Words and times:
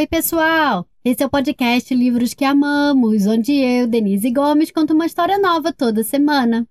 Oi, 0.00 0.06
pessoal! 0.06 0.88
Esse 1.04 1.22
é 1.22 1.26
o 1.26 1.28
podcast 1.28 1.94
Livros 1.94 2.32
que 2.32 2.42
Amamos, 2.42 3.26
onde 3.26 3.52
eu, 3.52 3.86
Denise 3.86 4.30
Gomes, 4.30 4.70
conto 4.70 4.94
uma 4.94 5.04
história 5.04 5.36
nova 5.36 5.74
toda 5.74 6.02
semana. 6.02 6.66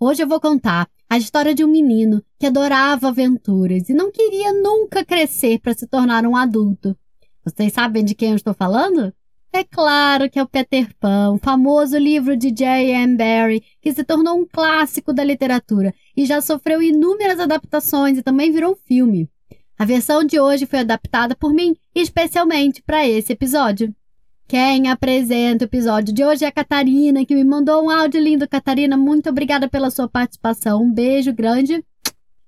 Hoje 0.00 0.24
eu 0.24 0.26
vou 0.26 0.40
contar 0.40 0.88
a 1.08 1.16
história 1.16 1.54
de 1.54 1.64
um 1.64 1.68
menino 1.68 2.24
que 2.40 2.46
adorava 2.46 3.06
aventuras 3.06 3.88
e 3.88 3.94
não 3.94 4.10
queria 4.10 4.52
nunca 4.52 5.04
crescer 5.04 5.60
para 5.60 5.74
se 5.74 5.86
tornar 5.86 6.26
um 6.26 6.34
adulto. 6.34 6.98
Vocês 7.44 7.72
sabem 7.72 8.04
de 8.04 8.16
quem 8.16 8.30
eu 8.30 8.36
estou 8.36 8.52
falando? 8.52 9.14
É 9.52 9.62
claro 9.62 10.28
que 10.28 10.40
é 10.40 10.42
o 10.42 10.48
Peter 10.48 10.92
Pan, 10.98 11.34
o 11.34 11.38
famoso 11.38 11.96
livro 11.96 12.36
de 12.36 12.50
J.M. 12.50 13.16
Barrie, 13.16 13.62
que 13.80 13.92
se 13.92 14.02
tornou 14.02 14.36
um 14.36 14.44
clássico 14.44 15.12
da 15.12 15.22
literatura 15.22 15.94
e 16.16 16.26
já 16.26 16.40
sofreu 16.40 16.82
inúmeras 16.82 17.38
adaptações 17.38 18.18
e 18.18 18.24
também 18.24 18.50
virou 18.50 18.74
filme. 18.74 19.30
A 19.82 19.84
versão 19.84 20.22
de 20.22 20.38
hoje 20.38 20.64
foi 20.64 20.78
adaptada 20.78 21.34
por 21.34 21.52
mim 21.52 21.74
especialmente 21.92 22.80
para 22.80 23.04
esse 23.04 23.32
episódio. 23.32 23.92
Quem 24.46 24.88
apresenta 24.88 25.64
o 25.64 25.66
episódio 25.66 26.14
de 26.14 26.24
hoje 26.24 26.44
é 26.44 26.46
a 26.46 26.52
Catarina, 26.52 27.26
que 27.26 27.34
me 27.34 27.42
mandou 27.42 27.82
um 27.82 27.90
áudio 27.90 28.20
lindo. 28.20 28.48
Catarina, 28.48 28.96
muito 28.96 29.28
obrigada 29.28 29.68
pela 29.68 29.90
sua 29.90 30.08
participação. 30.08 30.84
Um 30.84 30.94
beijo 30.94 31.32
grande. 31.32 31.84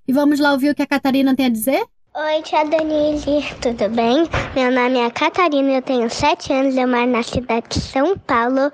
E 0.06 0.12
vamos 0.12 0.38
lá 0.38 0.52
ouvir 0.52 0.70
o 0.70 0.74
que 0.76 0.82
a 0.82 0.86
Catarina 0.86 1.34
tem 1.34 1.46
a 1.46 1.48
dizer? 1.48 1.84
Oi, 2.14 2.42
tia 2.42 2.62
Danile, 2.62 3.44
tudo 3.60 3.88
bem? 3.88 4.28
Meu 4.54 4.70
nome 4.70 5.00
é 5.00 5.10
Catarina, 5.10 5.72
eu 5.72 5.82
tenho 5.82 6.08
7 6.08 6.52
anos, 6.52 6.76
eu 6.76 6.86
moro 6.86 7.10
na 7.10 7.24
cidade 7.24 7.66
de 7.68 7.80
São 7.80 8.16
Paulo 8.16 8.70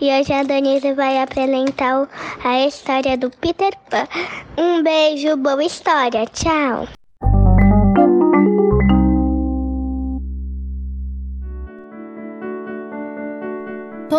e 0.00 0.10
hoje 0.10 0.32
a 0.32 0.42
Danile 0.42 0.94
vai 0.94 1.22
apresentar 1.22 2.08
a 2.42 2.66
história 2.66 3.16
do 3.16 3.30
Peter 3.30 3.70
Pan. 3.88 4.08
Um 4.58 4.82
beijo, 4.82 5.36
boa 5.36 5.62
história, 5.62 6.26
tchau! 6.26 6.88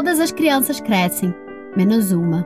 Todas 0.01 0.19
as 0.19 0.31
crianças 0.31 0.81
crescem, 0.81 1.31
menos 1.77 2.11
uma. 2.11 2.43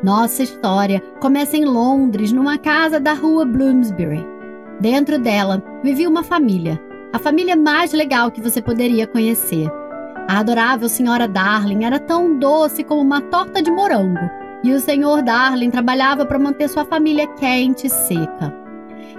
Nossa 0.00 0.44
história 0.44 1.02
começa 1.20 1.56
em 1.56 1.64
Londres, 1.64 2.30
numa 2.30 2.56
casa 2.56 3.00
da 3.00 3.14
rua 3.14 3.44
Bloomsbury. 3.44 4.24
Dentro 4.78 5.18
dela 5.18 5.60
vivia 5.82 6.08
uma 6.08 6.22
família, 6.22 6.80
a 7.12 7.18
família 7.18 7.56
mais 7.56 7.92
legal 7.92 8.30
que 8.30 8.40
você 8.40 8.62
poderia 8.62 9.08
conhecer. 9.08 9.68
A 10.28 10.38
adorável 10.38 10.88
senhora 10.88 11.26
Darling 11.26 11.84
era 11.84 11.98
tão 11.98 12.38
doce 12.38 12.84
como 12.84 13.00
uma 13.00 13.20
torta 13.20 13.60
de 13.60 13.72
morango, 13.72 14.30
e 14.62 14.72
o 14.72 14.78
senhor 14.78 15.20
Darling 15.20 15.70
trabalhava 15.70 16.24
para 16.24 16.38
manter 16.38 16.68
sua 16.68 16.84
família 16.84 17.26
quente 17.26 17.88
e 17.88 17.90
seca. 17.90 18.54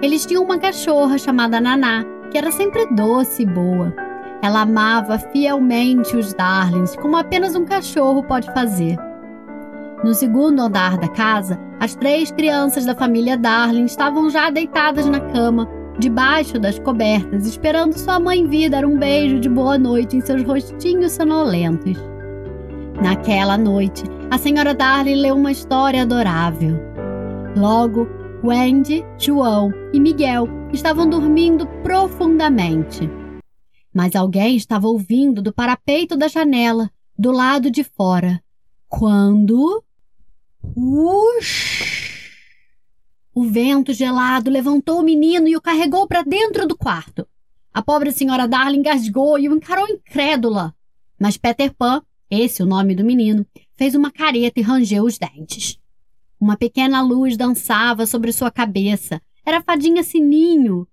Eles 0.00 0.24
tinham 0.24 0.44
uma 0.44 0.56
cachorra 0.56 1.18
chamada 1.18 1.60
Naná, 1.60 2.06
que 2.30 2.38
era 2.38 2.50
sempre 2.50 2.86
doce 2.86 3.42
e 3.42 3.46
boa. 3.46 4.05
Ela 4.46 4.60
amava 4.60 5.18
fielmente 5.18 6.16
os 6.16 6.32
Darlings, 6.32 6.94
como 6.94 7.16
apenas 7.16 7.56
um 7.56 7.64
cachorro 7.64 8.22
pode 8.22 8.46
fazer. 8.52 8.96
No 10.04 10.14
segundo 10.14 10.60
andar 10.60 10.96
da 10.98 11.08
casa, 11.08 11.58
as 11.80 11.96
três 11.96 12.30
crianças 12.30 12.86
da 12.86 12.94
família 12.94 13.36
Darling 13.36 13.86
estavam 13.86 14.30
já 14.30 14.48
deitadas 14.48 15.04
na 15.06 15.18
cama, 15.18 15.68
debaixo 15.98 16.60
das 16.60 16.78
cobertas, 16.78 17.44
esperando 17.44 17.98
sua 17.98 18.20
mãe 18.20 18.46
vir 18.46 18.70
dar 18.70 18.84
um 18.84 18.96
beijo 18.96 19.40
de 19.40 19.48
boa 19.48 19.76
noite 19.76 20.16
em 20.16 20.20
seus 20.20 20.44
rostinhos 20.44 21.10
sonolentos. 21.10 21.98
Naquela 23.02 23.58
noite, 23.58 24.04
a 24.30 24.38
senhora 24.38 24.72
Darling 24.72 25.22
leu 25.22 25.34
uma 25.34 25.50
história 25.50 26.02
adorável. 26.02 26.78
Logo, 27.56 28.06
Wendy, 28.44 29.04
João 29.18 29.72
e 29.92 29.98
Miguel 29.98 30.48
estavam 30.72 31.10
dormindo 31.10 31.66
profundamente 31.82 33.10
mas 33.96 34.14
alguém 34.14 34.58
estava 34.58 34.86
ouvindo 34.86 35.40
do 35.40 35.54
parapeito 35.54 36.18
da 36.18 36.28
janela, 36.28 36.90
do 37.18 37.32
lado 37.32 37.70
de 37.70 37.82
fora. 37.82 38.44
Quando. 38.90 39.82
Ush! 40.76 42.30
O 43.34 43.44
vento 43.44 43.94
gelado 43.94 44.50
levantou 44.50 45.00
o 45.00 45.02
menino 45.02 45.48
e 45.48 45.56
o 45.56 45.62
carregou 45.62 46.06
para 46.06 46.22
dentro 46.22 46.68
do 46.68 46.76
quarto. 46.76 47.26
A 47.72 47.80
pobre 47.80 48.12
senhora 48.12 48.46
Darling 48.46 48.82
gasgou 48.82 49.38
e 49.38 49.48
o 49.48 49.56
encarou 49.56 49.88
incrédula. 49.88 50.74
Mas 51.18 51.38
Peter 51.38 51.74
Pan, 51.74 52.02
esse 52.30 52.62
o 52.62 52.66
nome 52.66 52.94
do 52.94 53.02
menino, 53.02 53.46
fez 53.76 53.94
uma 53.94 54.10
careta 54.10 54.60
e 54.60 54.62
rangeu 54.62 55.04
os 55.04 55.16
dentes. 55.16 55.78
Uma 56.38 56.58
pequena 56.58 57.00
luz 57.00 57.34
dançava 57.34 58.04
sobre 58.04 58.30
sua 58.30 58.50
cabeça. 58.50 59.22
Era 59.42 59.56
a 59.56 59.62
fadinha 59.62 60.02
Sininho, 60.02 60.86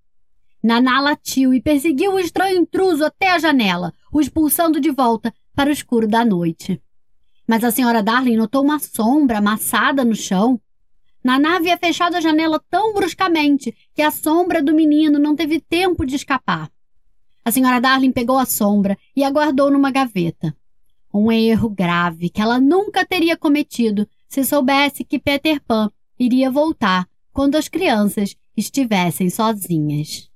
Naná 0.64 1.02
latiu 1.02 1.54
e 1.54 1.62
perseguiu 1.62 2.14
o 2.14 2.20
estranho 2.20 2.58
intruso 2.58 3.04
até 3.04 3.32
a 3.32 3.38
janela, 3.38 3.94
o 4.14 4.22
expulsando 4.22 4.80
de 4.80 4.90
volta 4.92 5.34
para 5.54 5.70
o 5.70 5.74
escuro 5.74 6.08
da 6.08 6.24
noite. 6.24 6.82
Mas 7.46 7.66
a 7.66 7.72
senhora 7.72 8.02
Darling 8.02 8.38
notou 8.38 8.64
uma 8.64 8.80
sombra 8.80 9.40
amassada 9.40 10.06
no 10.06 10.16
chão. 10.16 10.58
Naná 11.22 11.58
havia 11.58 11.78
fechado 11.78 12.16
a 12.16 12.22
janela 12.22 12.64
tão 12.70 12.94
bruscamente 12.94 13.76
que 13.94 14.02
a 14.02 14.10
sombra 14.10 14.64
do 14.64 14.74
menino 14.74 15.20
não 15.20 15.36
teve 15.36 15.60
tempo 15.60 16.06
de 16.06 16.16
escapar. 16.16 16.72
A 17.44 17.52
senhora 17.52 17.82
Darling 17.82 18.14
pegou 18.14 18.38
a 18.38 18.46
sombra 18.46 18.98
e 19.14 19.22
a 19.22 19.30
guardou 19.30 19.70
numa 19.70 19.92
gaveta. 19.92 20.56
Um 21.14 21.30
erro 21.30 21.70
grave 21.70 22.30
que 22.30 22.42
ela 22.42 22.58
nunca 22.58 23.06
teria 23.06 23.36
cometido 23.36 24.08
se 24.30 24.46
soubesse 24.46 25.04
que 25.04 25.20
Peter 25.20 25.62
Pan 25.62 25.92
iria 26.18 26.50
voltar 26.50 27.06
quando 27.34 27.56
as 27.56 27.68
crianças 27.68 28.38
estivessem 28.56 29.30
sozinhas. 29.30 30.33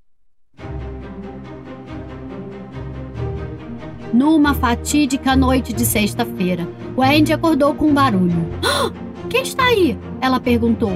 Numa 4.13 4.53
fatídica 4.53 5.35
noite 5.35 5.73
de 5.73 5.85
sexta-feira, 5.85 6.65
Wendy 6.97 7.33
acordou 7.33 7.75
com 7.75 7.87
um 7.87 7.93
barulho. 7.93 8.47
Ah, 8.63 8.91
quem 9.29 9.41
está 9.41 9.65
aí? 9.65 9.97
Ela 10.21 10.39
perguntou. 10.39 10.91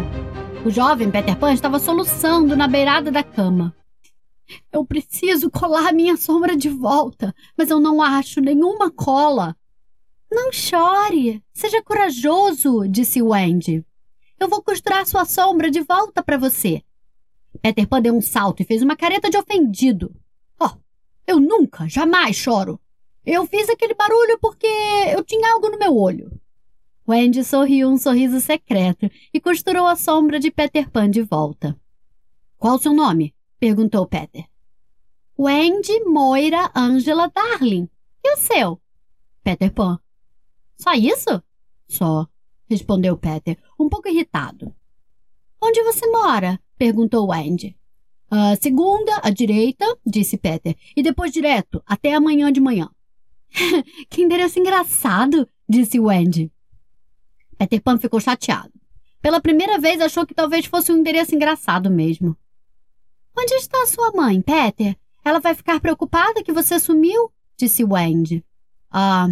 O 0.66 0.70
jovem 0.70 1.12
Peter 1.12 1.38
Pan 1.38 1.54
estava 1.54 1.78
soluçando 1.78 2.56
na 2.56 2.68
beirada 2.68 3.12
da 3.12 3.22
cama. 3.22 3.76
Eu 4.72 4.86
preciso 4.86 5.52
colar 5.52 5.94
minha 5.94 6.16
sombra 6.16 6.56
de 6.56 6.70
volta, 6.70 7.36
mas 7.58 7.70
eu 7.70 7.80
não 7.80 8.02
acho 8.02 8.40
nenhuma 8.40 8.90
cola. 8.90 9.56
Não 10.32 10.52
chore, 10.52 11.44
seja 11.54 11.82
corajoso, 11.82 12.88
disse 12.88 13.22
Wendy. 13.22 13.86
Eu 14.40 14.48
vou 14.48 14.64
costurar 14.64 15.06
sua 15.06 15.26
sombra 15.26 15.70
de 15.70 15.82
volta 15.82 16.24
para 16.24 16.38
você. 16.38 16.82
Peter 17.62 17.86
Pan 17.88 18.02
deu 18.02 18.16
um 18.16 18.22
salto 18.22 18.62
e 18.62 18.66
fez 18.66 18.82
uma 18.82 18.96
careta 18.96 19.30
de 19.30 19.38
ofendido. 19.38 20.16
Oh, 20.60 20.72
eu 21.28 21.40
nunca, 21.40 21.88
jamais 21.90 22.38
choro. 22.38 22.80
Eu 23.26 23.46
fiz 23.46 23.70
aquele 23.70 23.94
barulho 23.94 24.38
porque 24.40 24.68
eu 25.16 25.24
tinha 25.24 25.54
algo 25.54 25.70
no 25.70 25.78
meu 25.78 25.96
olho. 25.96 26.32
Wendy 27.08 27.44
sorriu 27.44 27.90
um 27.90 27.98
sorriso 27.98 28.40
secreto 28.40 29.10
e 29.34 29.40
costurou 29.40 29.86
a 29.86 29.96
sombra 29.96 30.40
de 30.40 30.50
Peter 30.50 30.90
Pan 30.90 31.10
de 31.10 31.22
volta. 31.22 31.80
Qual 32.58 32.76
o 32.76 32.80
seu 32.80 32.94
nome? 32.94 33.36
perguntou 33.60 34.08
Peter. 34.08 34.46
Wendy 35.38 36.00
Moira 36.06 36.72
Angela 36.76 37.28
Darling. 37.30 37.90
E 38.24 38.34
o 38.34 38.38
seu? 38.38 38.82
Peter 39.44 39.72
Pan. 39.72 40.00
Só 40.78 40.94
isso? 40.94 41.44
Só, 41.88 42.28
respondeu 42.70 43.18
Peter, 43.18 43.58
um 43.80 43.90
pouco 43.90 44.08
irritado. 44.08 44.74
Onde 45.62 45.84
você 45.84 46.08
mora? 46.08 46.60
perguntou 46.78 47.30
Wendy. 47.30 47.78
A 48.30 48.56
segunda, 48.56 49.20
à 49.22 49.30
direita, 49.30 49.86
disse 50.06 50.38
Peter, 50.38 50.76
e 50.96 51.04
depois 51.04 51.32
direto, 51.32 51.84
até 51.86 52.14
amanhã 52.14 52.52
de 52.52 52.62
manhã. 52.62 52.90
que 54.10 54.22
endereço 54.22 54.60
engraçado, 54.60 55.48
disse 55.68 56.00
Wendy. 56.00 56.52
Peter 57.58 57.82
Pan 57.82 57.98
ficou 57.98 58.20
chateado. 58.20 58.72
Pela 59.22 59.40
primeira 59.40 59.78
vez 59.78 60.02
achou 60.02 60.26
que 60.26 60.34
talvez 60.34 60.66
fosse 60.66 60.92
um 60.92 60.98
endereço 60.98 61.36
engraçado 61.36 61.92
mesmo. 61.92 62.36
Onde 63.38 63.54
está 63.54 63.86
sua 63.86 64.12
mãe, 64.12 64.42
Peter? 64.42 64.98
Ela 65.24 65.40
vai 65.40 65.54
ficar 65.54 65.80
preocupada 65.80 66.44
que 66.44 66.52
você 66.52 66.80
sumiu? 66.80 67.32
disse 67.56 67.84
Wendy. 67.84 68.44
Ah, 68.90 69.30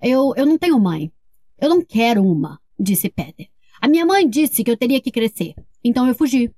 eu, 0.00 0.32
eu 0.36 0.46
não 0.46 0.56
tenho 0.56 0.78
mãe. 0.78 1.12
Eu 1.58 1.68
não 1.68 1.82
quero 1.84 2.24
uma, 2.24 2.60
disse 2.78 3.08
Peter. 3.08 3.48
A 3.80 3.88
minha 3.88 4.06
mãe 4.06 4.28
disse 4.28 4.62
que 4.62 4.70
eu 4.70 4.76
teria 4.76 5.00
que 5.00 5.10
crescer, 5.10 5.54
então 5.82 6.06
eu 6.06 6.14
fugi. 6.14 6.52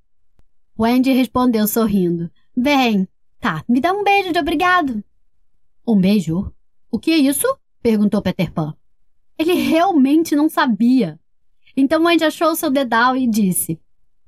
Wendy 0.79 1.13
respondeu 1.13 1.67
sorrindo. 1.67 2.31
Bem, 2.55 3.09
tá, 3.41 3.65
me 3.69 3.81
dá 3.81 3.93
um 3.93 4.05
beijo 4.05 4.33
de 4.33 4.39
obrigado. 4.39 5.03
Um 5.87 5.99
beijo? 5.99 6.53
O 6.95 6.99
que 7.01 7.11
é 7.11 7.17
isso? 7.17 7.59
perguntou 7.83 8.23
Peter 8.23 8.53
Pan. 8.53 8.73
Ele 9.37 9.55
realmente 9.55 10.37
não 10.37 10.49
sabia. 10.49 11.19
Então 11.77 12.05
Wendy 12.05 12.23
achou 12.23 12.55
seu 12.55 12.71
dedal 12.71 13.17
e 13.17 13.27
disse: 13.27 13.81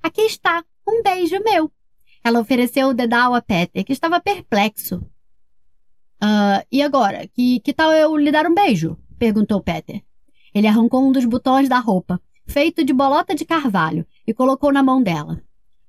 Aqui 0.03 0.23
está, 0.23 0.65
um 0.85 1.01
beijo 1.01 1.41
meu. 1.45 1.71
Ela 2.25 2.41
ofereceu 2.41 2.89
o 2.89 2.93
dedal 2.93 3.37
a 3.37 3.41
Peter, 3.41 3.85
que 3.85 3.93
estava 3.93 4.19
perplexo. 4.19 4.97
Uh, 6.21 6.67
e 6.73 6.83
agora? 6.83 7.29
Que, 7.29 7.61
que 7.61 7.73
tal 7.73 7.93
eu 7.93 8.17
lhe 8.17 8.33
dar 8.33 8.47
um 8.47 8.55
beijo? 8.55 8.99
perguntou 9.17 9.63
Peter. 9.63 10.03
Ele 10.53 10.67
arrancou 10.67 11.09
um 11.09 11.13
dos 11.13 11.25
botões 11.25 11.69
da 11.69 11.79
roupa, 11.79 12.21
feito 12.49 12.83
de 12.83 12.93
bolota 12.93 13.33
de 13.33 13.45
carvalho, 13.45 14.05
e 14.27 14.35
colocou 14.35 14.73
na 14.73 14.83
mão 14.83 15.01
dela. 15.01 15.41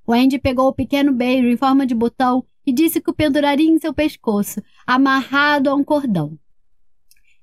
Wendy 0.08 0.38
pegou 0.38 0.68
o 0.68 0.72
pequeno 0.72 1.12
beijo 1.12 1.48
em 1.48 1.56
forma 1.56 1.84
de 1.84 1.94
botão 1.96 2.46
e 2.64 2.72
disse 2.72 3.00
que 3.00 3.10
o 3.10 3.14
penduraria 3.14 3.68
em 3.68 3.80
seu 3.80 3.92
pescoço, 3.92 4.62
amarrado 4.86 5.68
a 5.68 5.74
um 5.74 5.82
cordão. 5.82 6.38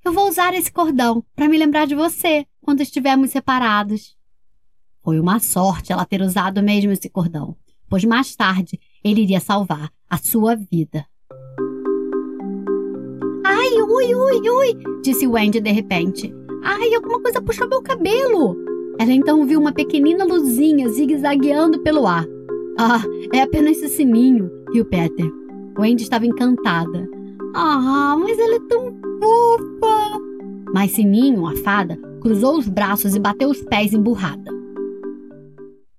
Eu 0.06 0.14
vou 0.14 0.30
usar 0.30 0.54
esse 0.54 0.72
cordão 0.72 1.26
para 1.36 1.50
me 1.50 1.58
lembrar 1.58 1.88
de 1.88 1.96
você 1.96 2.46
quando 2.62 2.82
estivermos 2.82 3.32
separados. 3.32 4.16
Foi 5.04 5.20
uma 5.20 5.40
sorte 5.40 5.92
ela 5.92 6.06
ter 6.06 6.22
usado 6.22 6.62
mesmo 6.62 6.92
esse 6.92 7.10
cordão, 7.10 7.56
pois 7.90 8.06
mais 8.06 8.36
tarde 8.36 8.80
ele 9.04 9.22
iria 9.22 9.40
salvar 9.40 9.92
a 10.08 10.18
sua 10.20 10.56
vida. 10.56 11.08
Ai, 13.44 13.82
ui, 13.82 14.14
ui, 14.14 14.48
ui, 14.48 15.02
disse 15.02 15.26
Wendy 15.26 15.60
de 15.60 15.72
repente. 15.72 16.32
Ai, 16.64 16.94
alguma 16.94 17.20
coisa 17.20 17.42
puxou 17.42 17.68
meu 17.68 17.82
cabelo. 17.82 18.56
Ela 19.00 19.12
então 19.12 19.44
viu 19.44 19.60
uma 19.60 19.74
pequenina 19.74 20.24
luzinha 20.24 20.88
zigue-zagueando 20.88 21.82
pelo 21.82 22.06
ar. 22.06 22.28
Ah, 22.78 23.02
é 23.34 23.42
apenas 23.42 23.78
esse 23.78 23.90
sininho, 23.90 24.52
riu 24.72 24.86
Peter. 24.86 25.32
Wendy 25.80 26.04
estava 26.04 26.28
encantada. 26.28 27.10
Ah, 27.56 28.16
mas 28.20 28.38
ela 28.38 28.56
é 28.56 28.60
tão 28.70 29.05
fofa! 29.20 30.20
Mas 30.74 30.92
Sininho, 30.92 31.48
a 31.48 31.56
fada, 31.58 31.98
cruzou 32.22 32.58
os 32.58 32.68
braços 32.68 33.16
e 33.16 33.20
bateu 33.20 33.50
os 33.50 33.62
pés 33.62 33.94
emburrada. 33.94 34.52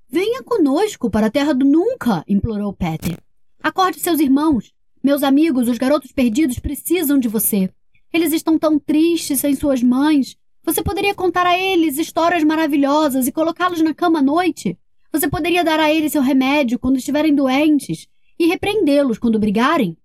Venha 0.09 0.43
conosco 0.43 1.11
para 1.11 1.27
a 1.27 1.31
terra 1.31 1.53
do 1.53 1.65
nunca, 1.65 2.25
implorou 2.29 2.73
Peter. 2.73 3.19
Acorde 3.63 4.01
seus 4.01 4.21
irmãos. 4.21 4.73
Meus 5.03 5.23
amigos, 5.23 5.69
os 5.69 5.79
garotos 5.79 6.13
perdidos, 6.13 6.59
precisam 6.59 7.19
de 7.19 7.29
você. 7.29 7.71
Eles 8.13 8.33
estão 8.33 8.59
tão 8.59 8.79
tristes 8.79 9.41
sem 9.41 9.55
suas 9.55 9.83
mães. 9.83 10.37
Você 10.65 10.83
poderia 10.83 11.15
contar 11.15 11.47
a 11.47 11.59
eles 11.59 11.99
histórias 11.99 12.43
maravilhosas 12.43 13.27
e 13.27 13.33
colocá-los 13.33 13.83
na 13.83 13.95
cama 13.95 14.21
à 14.21 14.23
noite. 14.23 14.79
Você 15.13 15.29
poderia 15.29 15.63
dar 15.63 15.79
a 15.79 15.93
eles 15.93 16.13
seu 16.13 16.23
remédio 16.23 16.79
quando 16.79 16.97
estiverem 16.97 17.35
doentes 17.35 18.09
e 18.39 18.47
repreendê-los 18.47 19.19
quando 19.19 19.39
brigarem. 19.39 19.97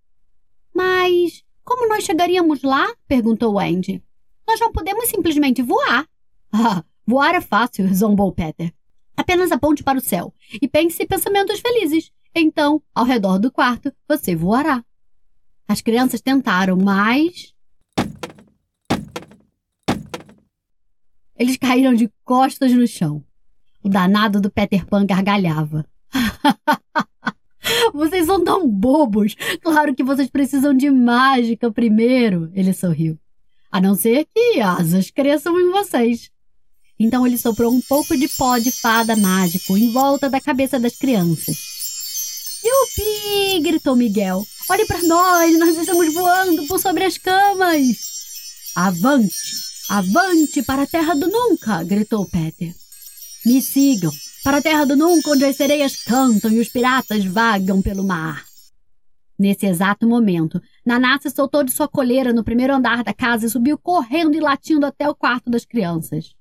Mas 0.73 1.43
como 1.71 1.87
nós 1.87 2.03
chegaríamos 2.03 2.63
lá? 2.63 2.93
perguntou 3.07 3.57
Andy. 3.57 4.03
Nós 4.45 4.59
não 4.59 4.73
podemos 4.73 5.07
simplesmente 5.07 5.61
voar. 5.61 6.05
Ah, 6.53 6.83
voar 7.07 7.33
é 7.33 7.39
fácil, 7.39 7.87
zombou 7.95 8.29
Peter. 8.33 8.73
Apenas 9.15 9.53
aponte 9.53 9.81
para 9.85 9.97
o 9.97 10.01
céu 10.01 10.33
e 10.61 10.67
pense 10.67 11.05
pensamentos 11.05 11.61
felizes. 11.61 12.11
Então, 12.35 12.83
ao 12.93 13.05
redor 13.05 13.39
do 13.39 13.49
quarto, 13.49 13.89
você 14.05 14.35
voará. 14.35 14.83
As 15.65 15.79
crianças 15.79 16.19
tentaram, 16.19 16.75
mas. 16.75 17.53
Eles 21.37 21.55
caíram 21.55 21.93
de 21.93 22.11
costas 22.25 22.73
no 22.73 22.85
chão. 22.85 23.23
O 23.81 23.87
danado 23.87 24.41
do 24.41 24.51
Peter 24.51 24.85
Pan 24.85 25.05
gargalhava. 25.05 25.85
vocês 28.01 28.25
são 28.25 28.43
tão 28.43 28.67
bobos! 28.67 29.35
Claro 29.61 29.93
que 29.93 30.03
vocês 30.03 30.27
precisam 30.27 30.73
de 30.73 30.89
mágica 30.89 31.71
primeiro, 31.71 32.49
ele 32.55 32.73
sorriu. 32.73 33.15
A 33.71 33.79
não 33.79 33.93
ser 33.93 34.25
que 34.33 34.59
asas 34.59 35.11
cresçam 35.11 35.59
em 35.59 35.69
vocês. 35.69 36.31
Então 36.99 37.27
ele 37.27 37.37
soprou 37.37 37.71
um 37.71 37.79
pouco 37.81 38.17
de 38.17 38.27
pó 38.29 38.57
de 38.57 38.71
fada 38.71 39.15
mágico 39.15 39.77
em 39.77 39.91
volta 39.91 40.29
da 40.31 40.41
cabeça 40.41 40.79
das 40.79 40.95
crianças. 40.95 41.57
Yupi! 42.65 43.61
gritou 43.61 43.95
Miguel. 43.95 44.45
Olhe 44.67 44.85
para 44.87 45.03
nós, 45.03 45.59
nós 45.59 45.77
estamos 45.77 46.11
voando 46.11 46.65
por 46.65 46.79
sobre 46.79 47.03
as 47.03 47.19
camas. 47.19 47.97
Avante! 48.75 49.35
Avante 49.89 50.63
para 50.63 50.83
a 50.83 50.87
terra 50.87 51.13
do 51.13 51.27
nunca! 51.27 51.83
gritou 51.83 52.25
Peter. 52.25 52.73
Me 53.45 53.61
sigam 53.61 54.11
para 54.43 54.57
a 54.57 54.61
terra 54.61 54.85
do 54.85 54.95
nunca, 54.95 55.31
onde 55.31 55.45
as 55.45 55.55
sereias 55.55 56.03
cantam 56.03 56.51
e 56.51 56.59
os 56.59 56.69
piratas 56.69 57.23
vagam 57.25 57.81
pelo 57.81 58.03
mar. 58.03 58.43
Nesse 59.37 59.65
exato 59.65 60.07
momento, 60.07 60.61
Naná 60.85 61.19
se 61.19 61.29
soltou 61.29 61.63
de 61.63 61.71
sua 61.71 61.87
coleira 61.87 62.31
no 62.31 62.43
primeiro 62.43 62.75
andar 62.75 63.03
da 63.03 63.13
casa 63.13 63.45
e 63.45 63.49
subiu 63.49 63.77
correndo 63.77 64.35
e 64.35 64.39
latindo 64.39 64.85
até 64.85 65.09
o 65.09 65.15
quarto 65.15 65.49
das 65.49 65.65
crianças. 65.65 66.35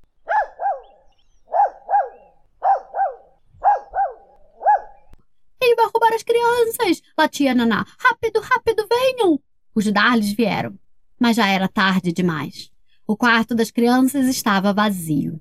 Ele 5.62 5.74
vai 5.74 5.86
roubar 5.86 6.14
as 6.14 6.22
crianças! 6.22 7.02
latia 7.16 7.54
Naná. 7.54 7.86
Rápido, 7.98 8.40
rápido, 8.40 8.86
venham! 8.88 9.38
Os 9.74 9.90
Darles 9.92 10.32
vieram, 10.32 10.78
mas 11.18 11.36
já 11.36 11.46
era 11.46 11.68
tarde 11.68 12.12
demais. 12.12 12.70
O 13.06 13.16
quarto 13.16 13.54
das 13.54 13.70
crianças 13.70 14.26
estava 14.26 14.72
vazio. 14.72 15.40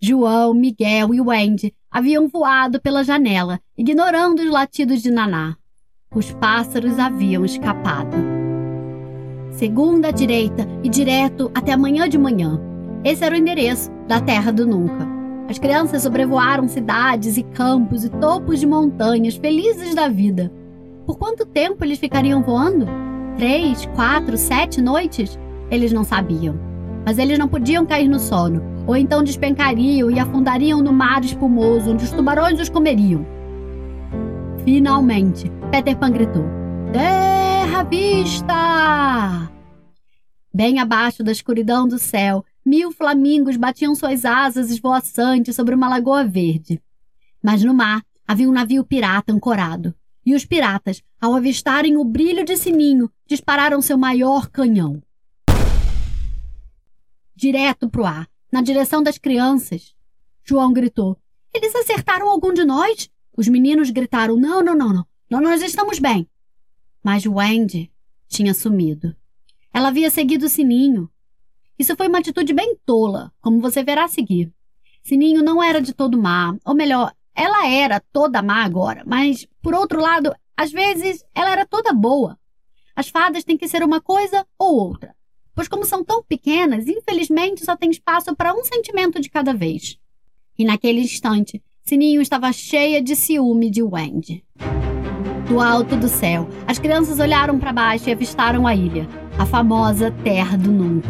João, 0.00 0.52
Miguel 0.52 1.14
e 1.14 1.20
Wendy 1.20 1.72
haviam 1.90 2.28
voado 2.28 2.80
pela 2.80 3.02
janela, 3.02 3.58
ignorando 3.76 4.40
os 4.42 4.50
latidos 4.50 5.02
de 5.02 5.10
Naná. 5.10 5.56
Os 6.14 6.32
pássaros 6.32 6.98
haviam 6.98 7.44
escapado. 7.44 8.16
Segunda 9.50 10.12
direita 10.12 10.68
e 10.84 10.88
direto 10.90 11.50
até 11.54 11.72
amanhã 11.72 12.06
de 12.08 12.18
manhã. 12.18 12.60
Esse 13.02 13.24
era 13.24 13.34
o 13.34 13.38
endereço 13.38 13.90
da 14.06 14.20
Terra 14.20 14.52
do 14.52 14.66
Nunca. 14.66 15.08
As 15.48 15.58
crianças 15.58 16.02
sobrevoaram 16.02 16.68
cidades 16.68 17.38
e 17.38 17.42
campos 17.42 18.04
e 18.04 18.10
topos 18.10 18.60
de 18.60 18.66
montanhas, 18.66 19.36
felizes 19.36 19.94
da 19.94 20.08
vida. 20.08 20.52
Por 21.06 21.16
quanto 21.16 21.46
tempo 21.46 21.84
eles 21.84 21.98
ficariam 21.98 22.42
voando? 22.42 22.86
Três, 23.36 23.86
quatro, 23.94 24.36
sete 24.36 24.82
noites? 24.82 25.38
Eles 25.70 25.92
não 25.92 26.04
sabiam. 26.04 26.58
Mas 27.06 27.18
eles 27.18 27.38
não 27.38 27.48
podiam 27.48 27.86
cair 27.86 28.08
no 28.08 28.18
sono, 28.18 28.60
ou 28.86 28.96
então 28.96 29.22
despencariam 29.22 30.10
e 30.10 30.18
afundariam 30.18 30.80
no 30.80 30.92
mar 30.92 31.24
espumoso, 31.24 31.90
onde 31.90 32.04
os 32.04 32.12
tubarões 32.12 32.60
os 32.60 32.68
comeriam. 32.68 33.26
Finalmente, 34.64 35.50
Peter 35.70 35.96
Pan 35.96 36.10
gritou: 36.10 36.44
Terra 36.92 37.82
vista! 37.82 39.50
Bem 40.54 40.78
abaixo 40.78 41.22
da 41.22 41.32
escuridão 41.32 41.86
do 41.86 41.98
céu, 41.98 42.44
mil 42.64 42.90
flamingos 42.90 43.56
batiam 43.56 43.94
suas 43.94 44.24
asas 44.24 44.70
esvoaçantes 44.70 45.54
sobre 45.54 45.74
uma 45.74 45.88
lagoa 45.88 46.24
verde. 46.24 46.80
Mas 47.42 47.62
no 47.62 47.74
mar 47.74 48.02
havia 48.26 48.48
um 48.48 48.52
navio 48.52 48.82
pirata 48.82 49.32
ancorado, 49.32 49.94
e 50.24 50.34
os 50.34 50.44
piratas, 50.44 51.02
ao 51.20 51.34
avistarem 51.34 51.96
o 51.96 52.04
brilho 52.04 52.44
de 52.44 52.56
sininho, 52.56 53.10
dispararam 53.26 53.80
seu 53.80 53.96
maior 53.96 54.48
canhão. 54.48 55.00
Direto 57.36 57.88
pro 57.88 58.06
ar, 58.06 58.26
na 58.56 58.62
direção 58.62 59.02
das 59.02 59.18
crianças. 59.18 59.94
João 60.42 60.72
gritou: 60.72 61.18
Eles 61.52 61.74
acertaram 61.74 62.26
algum 62.30 62.54
de 62.54 62.64
nós? 62.64 63.10
Os 63.36 63.48
meninos 63.48 63.90
gritaram: 63.90 64.34
Não, 64.34 64.64
não, 64.64 64.74
não, 64.74 64.94
não. 64.94 65.06
não 65.28 65.40
nós 65.42 65.60
estamos 65.60 65.98
bem. 65.98 66.26
Mas 67.04 67.26
Wendy 67.26 67.92
tinha 68.26 68.54
sumido. 68.54 69.14
Ela 69.74 69.88
havia 69.88 70.08
seguido 70.08 70.48
Sininho, 70.48 71.10
isso 71.78 71.94
foi 71.96 72.08
uma 72.08 72.18
atitude 72.18 72.54
bem 72.54 72.78
tola, 72.86 73.30
como 73.42 73.60
você 73.60 73.84
verá 73.84 74.04
a 74.04 74.08
seguir. 74.08 74.50
Sininho 75.02 75.42
não 75.42 75.62
era 75.62 75.82
de 75.82 75.92
todo 75.92 76.16
má, 76.16 76.56
ou 76.64 76.74
melhor, 76.74 77.12
ela 77.34 77.68
era 77.68 78.00
toda 78.10 78.40
má 78.40 78.64
agora, 78.64 79.02
mas, 79.06 79.46
por 79.60 79.74
outro 79.74 80.00
lado, 80.00 80.34
às 80.56 80.72
vezes 80.72 81.22
ela 81.34 81.50
era 81.50 81.66
toda 81.66 81.92
boa. 81.92 82.38
As 82.94 83.10
fadas 83.10 83.44
têm 83.44 83.58
que 83.58 83.68
ser 83.68 83.82
uma 83.82 84.00
coisa 84.00 84.46
ou 84.58 84.80
outra, 84.80 85.14
pois, 85.56 85.66
como 85.66 85.86
são 85.86 86.04
tão 86.04 86.22
pequenas, 86.22 86.86
infelizmente 86.86 87.64
só 87.64 87.74
tem 87.74 87.90
espaço 87.90 88.36
para 88.36 88.52
um 88.52 88.62
sentimento 88.62 89.18
de 89.18 89.30
cada 89.30 89.54
vez. 89.54 89.98
E 90.58 90.64
naquele 90.64 91.00
instante, 91.00 91.62
Sininho 91.82 92.20
estava 92.20 92.52
cheia 92.52 93.00
de 93.00 93.16
ciúme 93.16 93.70
de 93.70 93.82
Wendy. 93.82 94.44
Do 95.48 95.60
alto 95.60 95.96
do 95.96 96.08
céu, 96.08 96.46
as 96.66 96.78
crianças 96.78 97.18
olharam 97.18 97.58
para 97.58 97.72
baixo 97.72 98.08
e 98.08 98.12
avistaram 98.12 98.66
a 98.66 98.74
ilha, 98.74 99.08
a 99.38 99.46
famosa 99.46 100.10
Terra 100.22 100.58
do 100.58 100.70
Nunca. 100.70 101.08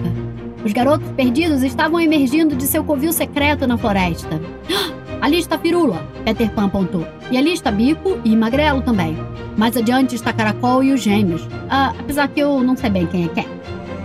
Os 0.65 0.73
garotos 0.73 1.11
perdidos 1.13 1.63
estavam 1.63 1.99
emergindo 1.99 2.55
de 2.55 2.67
seu 2.67 2.85
covil 2.85 3.13
secreto 3.13 3.67
na 3.67 3.77
floresta. 3.77 4.41
Ali 5.21 5.39
está 5.39 5.59
Firula, 5.59 6.07
Peter 6.25 6.53
Pan 6.53 6.67
apontou. 6.67 7.07
E 7.31 7.39
ali 7.39 7.55
está 7.55 7.71
Bico 7.71 8.21
e 8.23 8.37
Magrelo 8.37 8.83
também. 8.83 9.17
Mais 9.57 9.77
adiante 9.77 10.15
está 10.15 10.33
Caracol 10.33 10.85
e 10.85 10.93
os 10.93 11.01
gêmeos. 11.01 11.49
Ah, 11.71 11.95
apesar 11.99 12.29
que 12.29 12.41
eu 12.41 12.63
não 12.63 12.77
sei 12.77 12.91
bem 12.91 13.07
quem 13.07 13.25
é 13.25 13.29
quem. 13.29 13.56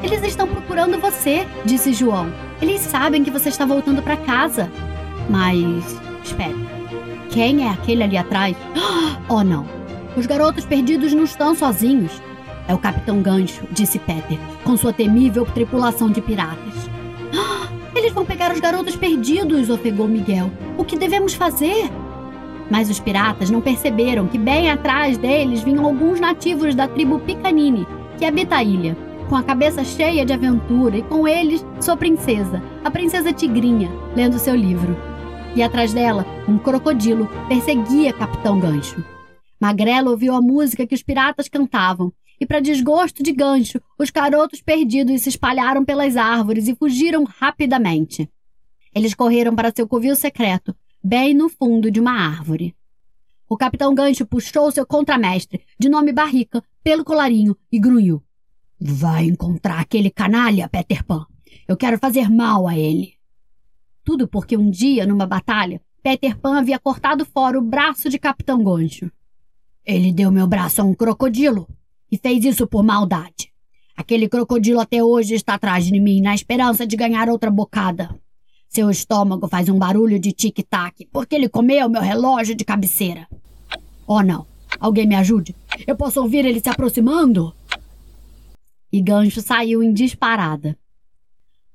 Eles 0.03 0.23
estão 0.23 0.47
procurando 0.47 0.99
você, 0.99 1.47
disse 1.63 1.93
João. 1.93 2.31
Eles 2.61 2.81
sabem 2.81 3.23
que 3.23 3.31
você 3.31 3.49
está 3.49 3.65
voltando 3.65 4.01
para 4.01 4.17
casa. 4.17 4.69
Mas. 5.29 5.99
Espere. 6.23 6.55
Quem 7.29 7.67
é 7.67 7.69
aquele 7.69 8.03
ali 8.03 8.17
atrás? 8.17 8.55
Oh, 9.29 9.43
não. 9.43 9.65
Os 10.17 10.25
garotos 10.25 10.65
perdidos 10.65 11.13
não 11.13 11.23
estão 11.23 11.55
sozinhos. 11.55 12.21
É 12.67 12.73
o 12.73 12.77
Capitão 12.77 13.21
Gancho, 13.21 13.63
disse 13.71 13.97
Peter, 13.97 14.37
com 14.65 14.75
sua 14.75 14.91
temível 14.91 15.45
tripulação 15.45 16.09
de 16.09 16.19
piratas. 16.19 16.73
Eles 17.95 18.11
vão 18.11 18.25
pegar 18.25 18.51
os 18.51 18.59
garotos 18.59 18.97
perdidos, 18.97 19.69
ofegou 19.69 20.09
Miguel. 20.09 20.51
O 20.77 20.83
que 20.83 20.97
devemos 20.97 21.33
fazer? 21.33 21.89
Mas 22.69 22.89
os 22.89 22.99
piratas 22.99 23.49
não 23.49 23.61
perceberam 23.61 24.27
que 24.27 24.37
bem 24.37 24.69
atrás 24.69 25.17
deles 25.17 25.61
vinham 25.61 25.85
alguns 25.85 26.19
nativos 26.19 26.75
da 26.75 26.89
tribo 26.89 27.19
Picanini, 27.19 27.87
que 28.17 28.25
habita 28.25 28.57
a 28.57 28.63
ilha, 28.63 28.97
com 29.31 29.37
a 29.37 29.43
cabeça 29.43 29.81
cheia 29.85 30.25
de 30.25 30.33
aventura 30.33 30.97
e 30.97 31.03
com 31.03 31.25
eles 31.25 31.65
sua 31.79 31.95
princesa, 31.95 32.61
a 32.83 32.91
princesa 32.91 33.31
Tigrinha, 33.31 33.89
lendo 34.13 34.37
seu 34.37 34.53
livro. 34.53 34.93
E 35.55 35.63
atrás 35.63 35.93
dela, 35.93 36.25
um 36.49 36.57
crocodilo 36.57 37.29
perseguia 37.47 38.11
Capitão 38.11 38.59
Gancho. 38.59 39.01
Magrelo 39.57 40.11
ouviu 40.11 40.35
a 40.35 40.41
música 40.41 40.85
que 40.85 40.93
os 40.93 41.01
piratas 41.01 41.47
cantavam, 41.47 42.11
e, 42.41 42.45
para 42.45 42.59
desgosto 42.59 43.23
de 43.23 43.31
Gancho, 43.31 43.79
os 43.97 44.09
garotos 44.09 44.61
perdidos 44.61 45.21
se 45.21 45.29
espalharam 45.29 45.85
pelas 45.85 46.17
árvores 46.17 46.67
e 46.67 46.75
fugiram 46.75 47.23
rapidamente. 47.23 48.29
Eles 48.93 49.13
correram 49.13 49.55
para 49.55 49.71
seu 49.73 49.87
covil 49.87 50.13
secreto, 50.13 50.75
bem 51.01 51.33
no 51.33 51.47
fundo 51.47 51.89
de 51.89 52.01
uma 52.01 52.11
árvore. 52.11 52.75
O 53.47 53.55
capitão 53.55 53.95
Gancho 53.95 54.25
puxou 54.25 54.69
seu 54.73 54.85
contramestre, 54.85 55.61
de 55.79 55.87
nome 55.87 56.11
Barrica, 56.11 56.61
pelo 56.83 57.05
colarinho 57.05 57.55
e 57.71 57.79
grunhiu. 57.79 58.21
Vai 58.83 59.25
encontrar 59.25 59.79
aquele 59.79 60.09
canalha, 60.09 60.67
Peter 60.67 61.05
Pan. 61.05 61.27
Eu 61.67 61.77
quero 61.77 61.99
fazer 61.99 62.31
mal 62.31 62.67
a 62.67 62.75
ele. 62.75 63.13
Tudo 64.03 64.27
porque 64.27 64.57
um 64.57 64.71
dia, 64.71 65.05
numa 65.05 65.27
batalha, 65.27 65.79
Peter 66.01 66.35
Pan 66.35 66.57
havia 66.57 66.79
cortado 66.79 67.23
fora 67.23 67.59
o 67.59 67.61
braço 67.61 68.09
de 68.09 68.17
Capitão 68.17 68.63
Gancho. 68.63 69.11
Ele 69.85 70.11
deu 70.11 70.31
meu 70.31 70.47
braço 70.47 70.81
a 70.81 70.83
um 70.83 70.95
crocodilo 70.95 71.67
e 72.11 72.17
fez 72.17 72.43
isso 72.43 72.65
por 72.65 72.81
maldade. 72.81 73.53
Aquele 73.95 74.27
crocodilo 74.27 74.79
até 74.79 75.03
hoje 75.03 75.35
está 75.35 75.53
atrás 75.53 75.85
de 75.85 75.99
mim 75.99 76.19
na 76.19 76.33
esperança 76.33 76.87
de 76.87 76.95
ganhar 76.95 77.29
outra 77.29 77.51
bocada. 77.51 78.19
Seu 78.67 78.89
estômago 78.89 79.47
faz 79.47 79.69
um 79.69 79.77
barulho 79.77 80.17
de 80.17 80.31
tic-tac 80.31 81.07
porque 81.13 81.35
ele 81.35 81.47
comeu 81.47 81.87
meu 81.87 82.01
relógio 82.01 82.55
de 82.55 82.65
cabeceira. 82.65 83.27
Oh, 84.07 84.23
não. 84.23 84.47
Alguém 84.79 85.05
me 85.05 85.13
ajude. 85.13 85.55
Eu 85.85 85.95
posso 85.95 86.19
ouvir 86.19 86.45
ele 86.45 86.59
se 86.59 86.69
aproximando? 86.69 87.53
E 88.91 89.01
Gancho 89.01 89.41
saiu 89.41 89.81
em 89.81 89.93
disparada. 89.93 90.77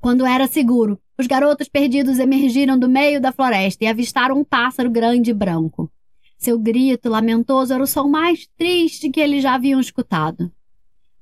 Quando 0.01 0.27
era 0.27 0.47
seguro, 0.47 1.01
os 1.19 1.27
garotos 1.27 1.69
perdidos 1.69 2.19
emergiram 2.19 2.79
do 2.79 2.89
meio 2.89 3.21
da 3.21 3.33
floresta 3.33 3.85
e 3.85 3.87
avistaram 3.87 4.39
um 4.39 4.45
pássaro 4.45 4.91
grande 4.91 5.31
e 5.31 5.35
branco. 5.35 5.91
Seu 6.37 6.59
grito 6.59 7.09
lamentoso 7.09 7.73
era 7.73 7.83
o 7.83 7.87
som 7.87 8.09
mais 8.09 8.47
triste 8.57 9.11
que 9.11 9.21
eles 9.21 9.43
já 9.43 9.55
haviam 9.55 9.81
escutado. 9.81 10.53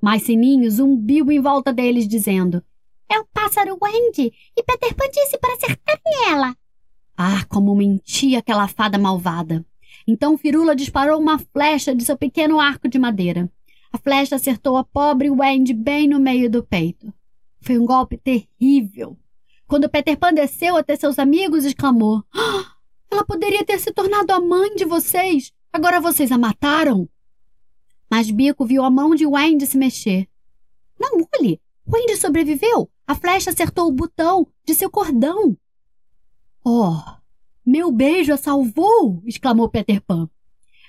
Mais 0.02 0.24
sininho 0.24 0.70
zumbiu 0.70 1.30
em 1.30 1.40
volta 1.40 1.72
deles, 1.72 2.08
dizendo: 2.08 2.62
É 3.08 3.18
o 3.18 3.26
pássaro 3.32 3.78
Wendy 3.80 4.32
e 4.56 4.62
Peter 4.62 4.94
Pan 4.94 5.08
disse 5.10 5.38
para 5.38 5.54
acertar 5.54 6.00
nela. 6.04 6.56
Ah, 7.16 7.44
como 7.48 7.74
mentia 7.76 8.40
aquela 8.40 8.66
fada 8.66 8.98
malvada! 8.98 9.64
Então 10.06 10.36
Firula 10.36 10.74
disparou 10.74 11.20
uma 11.20 11.38
flecha 11.38 11.94
de 11.94 12.04
seu 12.04 12.18
pequeno 12.18 12.58
arco 12.58 12.88
de 12.88 12.98
madeira. 12.98 13.50
A 13.94 13.98
flecha 13.98 14.34
acertou 14.34 14.76
a 14.76 14.82
pobre 14.82 15.30
Wendy 15.30 15.72
bem 15.72 16.08
no 16.08 16.18
meio 16.18 16.50
do 16.50 16.64
peito. 16.64 17.14
Foi 17.60 17.78
um 17.78 17.86
golpe 17.86 18.18
terrível. 18.18 19.16
Quando 19.68 19.88
Peter 19.88 20.18
Pan 20.18 20.34
desceu 20.34 20.76
até 20.76 20.96
seus 20.96 21.16
amigos, 21.16 21.64
exclamou: 21.64 22.24
ah, 22.34 22.72
Ela 23.08 23.24
poderia 23.24 23.64
ter 23.64 23.78
se 23.78 23.92
tornado 23.92 24.32
a 24.32 24.40
mãe 24.40 24.74
de 24.74 24.84
vocês. 24.84 25.52
Agora 25.72 26.00
vocês 26.00 26.32
a 26.32 26.36
mataram. 26.36 27.08
Mas 28.10 28.32
Bico 28.32 28.66
viu 28.66 28.82
a 28.82 28.90
mão 28.90 29.14
de 29.14 29.26
Wendy 29.26 29.64
se 29.64 29.78
mexer. 29.78 30.28
Não 30.98 31.24
olhe! 31.38 31.60
Wendy 31.86 32.16
sobreviveu! 32.16 32.90
A 33.06 33.14
flecha 33.14 33.50
acertou 33.50 33.86
o 33.86 33.92
botão 33.92 34.44
de 34.66 34.74
seu 34.74 34.90
cordão. 34.90 35.56
Oh, 36.64 36.96
meu 37.64 37.92
beijo 37.92 38.32
a 38.32 38.36
salvou! 38.36 39.22
exclamou 39.24 39.68
Peter 39.68 40.00
Pan. 40.00 40.28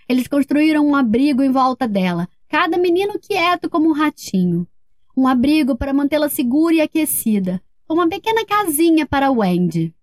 Eles 0.10 0.28
construíram 0.28 0.88
um 0.88 0.96
abrigo 0.96 1.44
em 1.44 1.52
volta 1.52 1.88
dela, 1.88 2.28
cada 2.48 2.78
menino 2.78 3.20
quieto 3.20 3.70
como 3.70 3.90
um 3.90 3.94
ratinho. 3.94 4.68
Um 5.16 5.28
abrigo 5.28 5.76
para 5.76 5.94
mantê-la 5.94 6.30
segura 6.30 6.76
e 6.76 6.82
aquecida, 6.82 7.62
uma 7.88 8.08
pequena 8.08 8.46
casinha 8.46 9.06
para 9.06 9.32
Wendy. 9.32 9.94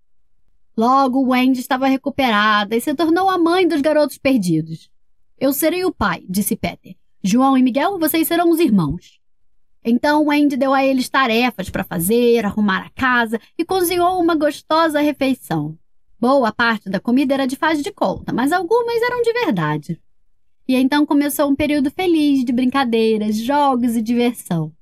Logo, 0.77 1.29
Wendy 1.29 1.61
estava 1.61 1.87
recuperada 1.87 2.75
e 2.75 2.81
se 2.81 2.95
tornou 2.95 3.29
a 3.29 3.37
mãe 3.37 3.69
dos 3.69 3.81
garotos 3.81 4.17
perdidos. 4.17 4.91
Eu 5.39 5.53
serei 5.53 5.85
o 5.85 5.93
pai, 5.93 6.25
disse 6.29 6.57
Peter. 6.57 6.97
João 7.23 7.59
e 7.59 7.63
Miguel, 7.63 7.99
vocês 7.99 8.27
serão 8.27 8.51
os 8.51 8.59
irmãos. 8.59 9.21
Então 9.85 10.27
Wendy 10.27 10.57
deu 10.57 10.73
a 10.73 10.85
eles 10.85 11.09
tarefas 11.09 11.69
para 11.69 11.85
fazer, 11.85 12.47
arrumar 12.47 12.87
a 12.87 12.91
casa 12.91 13.41
e 13.59 13.65
cozinhou 13.65 14.21
uma 14.21 14.35
gostosa 14.35 15.01
refeição. 15.01 15.77
Boa 16.19 16.53
parte 16.53 16.89
da 16.89 17.01
comida 17.01 17.35
era 17.35 17.47
de 17.47 17.57
faz 17.57 17.83
de 17.83 17.93
conta, 17.93 18.33
mas 18.33 18.53
algumas 18.53 19.03
eram 19.03 19.23
de 19.23 19.33
verdade. 19.33 20.01
E 20.73 20.75
então 20.75 21.05
começou 21.05 21.51
um 21.51 21.55
período 21.55 21.91
feliz 21.91 22.43
de 22.43 22.51
brincadeiras, 22.51 23.37
jogos 23.37 23.95
e 23.95 24.01
diversão. 24.01 24.73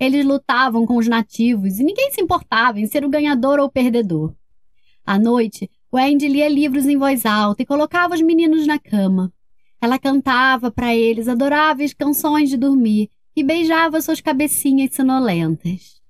Eles 0.00 0.24
lutavam 0.24 0.86
com 0.86 0.96
os 0.96 1.06
nativos 1.06 1.78
e 1.78 1.84
ninguém 1.84 2.10
se 2.12 2.22
importava 2.22 2.80
em 2.80 2.86
ser 2.86 3.04
o 3.04 3.10
ganhador 3.10 3.58
ou 3.60 3.66
o 3.66 3.70
perdedor. 3.70 4.32
À 5.04 5.18
noite, 5.18 5.70
Wendy 5.94 6.28
lia 6.28 6.48
livros 6.48 6.86
em 6.86 6.96
voz 6.96 7.26
alta 7.26 7.60
e 7.60 7.66
colocava 7.66 8.14
os 8.14 8.22
meninos 8.22 8.66
na 8.66 8.78
cama. 8.78 9.30
Ela 9.82 9.98
cantava 9.98 10.70
para 10.70 10.96
eles 10.96 11.28
adoráveis 11.28 11.92
canções 11.92 12.48
de 12.48 12.56
dormir 12.56 13.10
e 13.36 13.44
beijava 13.44 14.00
suas 14.00 14.22
cabecinhas 14.22 14.94
sonolentas. 14.94 16.00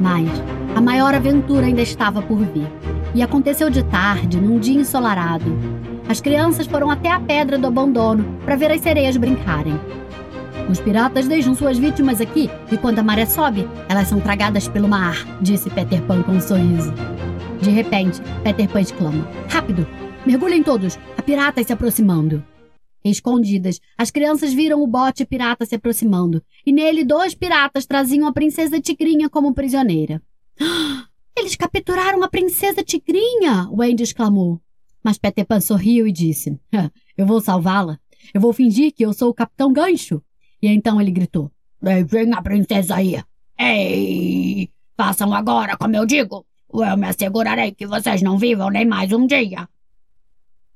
Mas 0.00 0.30
a 0.76 0.80
maior 0.80 1.16
aventura 1.16 1.66
ainda 1.66 1.82
estava 1.82 2.22
por 2.22 2.38
vir. 2.44 2.68
E 3.12 3.22
aconteceu 3.22 3.68
de 3.68 3.82
tarde, 3.82 4.40
num 4.40 4.60
dia 4.60 4.80
ensolarado. 4.80 5.50
As 6.08 6.22
crianças 6.22 6.66
foram 6.66 6.90
até 6.90 7.10
a 7.10 7.20
pedra 7.20 7.58
do 7.58 7.66
abandono 7.66 8.24
para 8.42 8.56
ver 8.56 8.70
as 8.70 8.80
sereias 8.80 9.18
brincarem. 9.18 9.78
Os 10.70 10.80
piratas 10.80 11.28
deixam 11.28 11.54
suas 11.54 11.76
vítimas 11.76 12.18
aqui 12.18 12.48
e 12.72 12.78
quando 12.78 12.98
a 12.98 13.02
maré 13.02 13.26
sobe, 13.26 13.68
elas 13.90 14.08
são 14.08 14.18
tragadas 14.18 14.66
pelo 14.66 14.88
mar, 14.88 15.16
disse 15.42 15.68
Peter 15.68 16.00
Pan 16.02 16.22
com 16.22 16.32
um 16.32 16.40
sorriso. 16.40 16.94
De 17.60 17.68
repente, 17.68 18.22
Peter 18.42 18.66
Pan 18.68 18.80
exclama: 18.80 19.28
Rápido! 19.50 19.86
Mergulhem 20.24 20.62
todos! 20.62 20.98
Há 21.16 21.22
piratas 21.22 21.66
se 21.66 21.74
aproximando! 21.74 22.42
Escondidas, 23.04 23.78
as 23.96 24.10
crianças 24.10 24.52
viram 24.52 24.82
o 24.82 24.86
bote 24.86 25.26
pirata 25.26 25.66
se 25.66 25.74
aproximando, 25.74 26.42
e 26.64 26.72
nele 26.72 27.04
dois 27.04 27.34
piratas 27.34 27.84
traziam 27.84 28.26
a 28.26 28.32
princesa 28.32 28.80
Tigrinha 28.80 29.28
como 29.28 29.54
prisioneira. 29.54 30.22
Eles 31.36 31.54
capturaram 31.54 32.22
a 32.22 32.28
princesa 32.28 32.82
Tigrinha! 32.82 33.68
Wendy 33.70 34.02
exclamou. 34.02 34.60
Mas 35.02 35.18
Peter 35.18 35.46
Pan 35.46 35.60
sorriu 35.60 36.06
e 36.06 36.12
disse: 36.12 36.58
Eu 37.16 37.26
vou 37.26 37.40
salvá-la. 37.40 37.98
Eu 38.34 38.40
vou 38.40 38.52
fingir 38.52 38.92
que 38.92 39.04
eu 39.04 39.12
sou 39.12 39.30
o 39.30 39.34
Capitão 39.34 39.72
Gancho. 39.72 40.22
E 40.60 40.68
então 40.68 41.00
ele 41.00 41.10
gritou: 41.10 41.50
Vem 41.80 42.32
a 42.32 42.42
princesa 42.42 42.96
aí! 42.96 43.22
Ei! 43.58 44.70
Façam 44.96 45.32
agora 45.32 45.76
como 45.76 45.94
eu 45.96 46.04
digo! 46.04 46.44
Ou 46.68 46.84
eu 46.84 46.96
me 46.96 47.06
assegurarei 47.06 47.72
que 47.72 47.86
vocês 47.86 48.20
não 48.20 48.36
vivam 48.36 48.70
nem 48.70 48.84
mais 48.84 49.12
um 49.12 49.26
dia! 49.26 49.68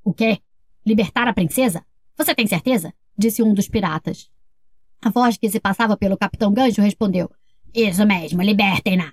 O 0.04 0.12
quê? 0.12 0.38
Libertar 0.86 1.28
a 1.28 1.34
princesa? 1.34 1.84
Você 2.16 2.34
tem 2.34 2.46
certeza? 2.46 2.94
disse 3.16 3.42
um 3.42 3.52
dos 3.52 3.68
piratas. 3.68 4.30
A 5.00 5.10
voz 5.10 5.36
que 5.36 5.50
se 5.50 5.60
passava 5.60 5.96
pelo 5.96 6.16
Capitão 6.16 6.52
Gancho 6.52 6.80
respondeu: 6.80 7.30
Isso 7.74 8.06
mesmo, 8.06 8.42
libertem-na! 8.42 9.12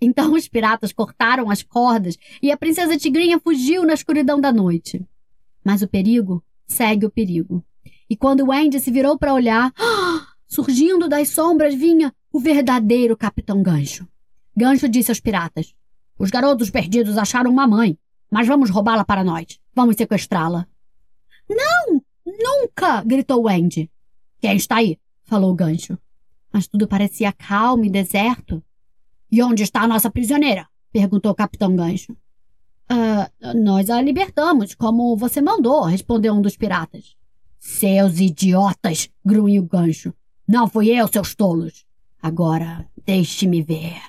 Então 0.00 0.34
os 0.34 0.48
piratas 0.48 0.92
cortaram 0.92 1.50
as 1.50 1.62
cordas 1.62 2.16
e 2.40 2.50
a 2.50 2.56
princesa 2.56 2.96
Tigrinha 2.96 3.38
fugiu 3.38 3.84
na 3.84 3.94
escuridão 3.94 4.40
da 4.40 4.52
noite. 4.52 5.04
Mas 5.64 5.82
o 5.82 5.88
perigo 5.88 6.42
segue 6.66 7.06
o 7.06 7.10
perigo. 7.10 7.64
E 8.08 8.16
quando 8.16 8.46
Wendy 8.46 8.80
se 8.80 8.90
virou 8.90 9.18
para 9.18 9.34
olhar, 9.34 9.72
surgindo 10.46 11.08
das 11.08 11.30
sombras 11.30 11.74
vinha 11.74 12.14
o 12.32 12.38
verdadeiro 12.38 13.16
Capitão 13.16 13.62
Gancho. 13.62 14.06
Gancho 14.56 14.88
disse 14.88 15.10
aos 15.10 15.20
piratas: 15.20 15.74
Os 16.18 16.30
garotos 16.30 16.70
perdidos 16.70 17.18
acharam 17.18 17.50
uma 17.50 17.66
mãe, 17.66 17.98
mas 18.30 18.46
vamos 18.46 18.70
roubá-la 18.70 19.04
para 19.04 19.24
nós. 19.24 19.60
Vamos 19.74 19.96
sequestrá-la. 19.96 20.66
Não! 21.48 22.02
Nunca! 22.24 23.02
gritou 23.02 23.44
Wendy. 23.44 23.90
Quem 24.40 24.56
está 24.56 24.76
aí? 24.76 24.98
falou 25.24 25.54
Gancho. 25.54 25.98
Mas 26.52 26.66
tudo 26.66 26.88
parecia 26.88 27.32
calmo 27.32 27.84
e 27.84 27.90
deserto. 27.90 28.62
E 29.30 29.42
onde 29.42 29.62
está 29.62 29.82
a 29.82 29.88
nossa 29.88 30.10
prisioneira? 30.10 30.66
perguntou 30.92 31.32
o 31.32 31.34
Capitão 31.34 31.74
Gancho. 31.76 32.12
Uh, 32.90 33.58
nós 33.62 33.90
a 33.90 34.00
libertamos, 34.00 34.74
como 34.74 35.16
você 35.16 35.42
mandou, 35.42 35.82
respondeu 35.84 36.32
um 36.32 36.40
dos 36.40 36.56
piratas. 36.56 37.14
Seus 37.58 38.18
idiotas! 38.18 39.10
grunhiu 39.24 39.62
o 39.62 39.66
gancho. 39.66 40.14
Não 40.46 40.66
fui 40.66 40.88
eu, 40.88 41.06
seus 41.06 41.34
tolos. 41.34 41.84
Agora, 42.22 42.88
deixe-me 43.04 43.62
ver. 43.62 44.00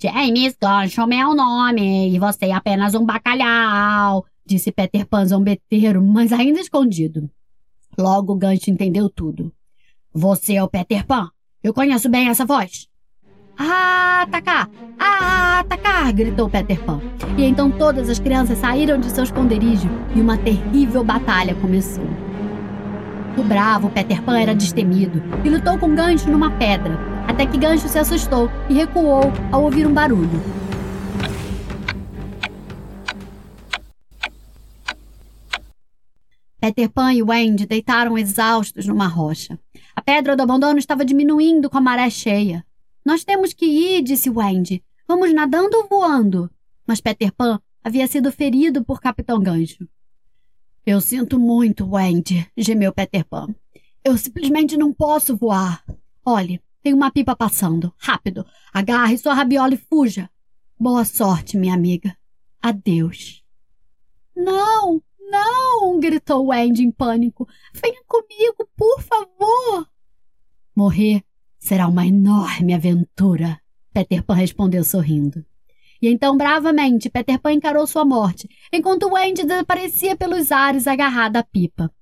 James 0.00 0.56
Gancho 0.60 1.00
é 1.00 1.06
meu 1.06 1.34
nome, 1.34 2.10
e 2.10 2.18
você 2.18 2.46
é 2.46 2.52
apenas 2.52 2.94
um 2.94 3.04
bacalhau, 3.04 4.26
disse 4.44 4.72
Peter 4.72 5.06
Pan 5.06 5.24
zombeteiro, 5.26 6.04
mas 6.04 6.32
ainda 6.32 6.60
escondido. 6.60 7.30
Logo 7.96 8.34
Gancho 8.34 8.70
entendeu 8.70 9.08
tudo. 9.08 9.52
Você 10.12 10.54
é 10.54 10.62
o 10.62 10.68
Peter 10.68 11.06
Pan? 11.06 11.30
Eu 11.62 11.72
conheço 11.72 12.08
bem 12.08 12.28
essa 12.28 12.44
voz. 12.44 12.88
Ah, 13.58 14.22
atacar! 14.22 14.70
Ah, 14.98 15.58
atacar! 15.60 16.12
gritou 16.12 16.48
Peter 16.48 16.80
Pan. 16.80 17.00
E 17.36 17.44
então 17.44 17.70
todas 17.70 18.08
as 18.08 18.18
crianças 18.18 18.58
saíram 18.58 18.98
de 19.00 19.10
seu 19.10 19.24
esconderijo 19.24 19.88
e 20.14 20.20
uma 20.20 20.38
terrível 20.38 21.02
batalha 21.02 21.54
começou. 21.56 22.08
O 23.36 23.42
bravo 23.42 23.90
Peter 23.90 24.22
Pan 24.22 24.38
era 24.38 24.54
destemido 24.54 25.22
e 25.44 25.50
lutou 25.50 25.78
com 25.78 25.94
Gancho 25.94 26.30
numa 26.30 26.50
pedra, 26.52 26.98
até 27.26 27.46
que 27.46 27.58
Gancho 27.58 27.88
se 27.88 27.98
assustou 27.98 28.50
e 28.68 28.74
recuou 28.74 29.32
ao 29.52 29.64
ouvir 29.64 29.86
um 29.86 29.92
barulho. 29.92 30.40
Peter 36.60 36.88
Pan 36.88 37.12
e 37.12 37.22
Wendy 37.22 37.66
deitaram 37.66 38.18
exaustos 38.18 38.86
numa 38.86 39.06
rocha. 39.06 39.58
A 39.94 40.02
pedra 40.02 40.36
do 40.36 40.42
abandono 40.42 40.78
estava 40.78 41.04
diminuindo 41.04 41.70
com 41.70 41.78
a 41.78 41.80
maré 41.80 42.10
cheia. 42.10 42.64
Nós 43.08 43.24
temos 43.24 43.54
que 43.54 43.64
ir, 43.64 44.02
disse 44.02 44.28
Wendy. 44.28 44.84
Vamos 45.06 45.32
nadando 45.32 45.78
ou 45.78 45.88
voando? 45.88 46.50
Mas 46.86 47.00
Peter 47.00 47.32
Pan 47.32 47.58
havia 47.82 48.06
sido 48.06 48.30
ferido 48.30 48.84
por 48.84 49.00
Capitão 49.00 49.40
Gancho. 49.40 49.88
Eu 50.84 51.00
sinto 51.00 51.38
muito, 51.38 51.88
Wendy, 51.90 52.46
gemeu 52.54 52.92
Peter 52.92 53.24
Pan. 53.24 53.54
Eu 54.04 54.18
simplesmente 54.18 54.76
não 54.76 54.92
posso 54.92 55.34
voar. 55.34 55.82
Olhe, 56.22 56.62
tem 56.82 56.92
uma 56.92 57.10
pipa 57.10 57.34
passando. 57.34 57.94
Rápido, 57.96 58.44
agarre 58.74 59.16
sua 59.16 59.32
rabiola 59.32 59.72
e 59.72 59.78
fuja. 59.78 60.28
Boa 60.78 61.06
sorte, 61.06 61.56
minha 61.56 61.72
amiga. 61.72 62.14
Adeus. 62.60 63.42
Não, 64.36 65.02
não! 65.18 65.98
gritou 65.98 66.48
Wendy 66.48 66.82
em 66.82 66.90
pânico. 66.90 67.48
Venha 67.72 68.02
comigo, 68.06 68.68
por 68.76 69.00
favor! 69.00 69.88
Morrer 70.76 71.24
será 71.68 71.86
uma 71.86 72.06
enorme 72.06 72.72
aventura, 72.72 73.60
Peter 73.92 74.22
Pan 74.22 74.32
respondeu 74.32 74.82
sorrindo. 74.82 75.44
E 76.00 76.08
então, 76.08 76.34
bravamente, 76.34 77.10
Peter 77.10 77.38
Pan 77.38 77.52
encarou 77.52 77.86
sua 77.86 78.06
morte, 78.06 78.48
enquanto 78.72 79.12
Wendy 79.12 79.44
desaparecia 79.44 80.16
pelos 80.16 80.50
ares 80.50 80.86
agarrada 80.86 81.40
à 81.40 81.42
pipa. 81.42 81.92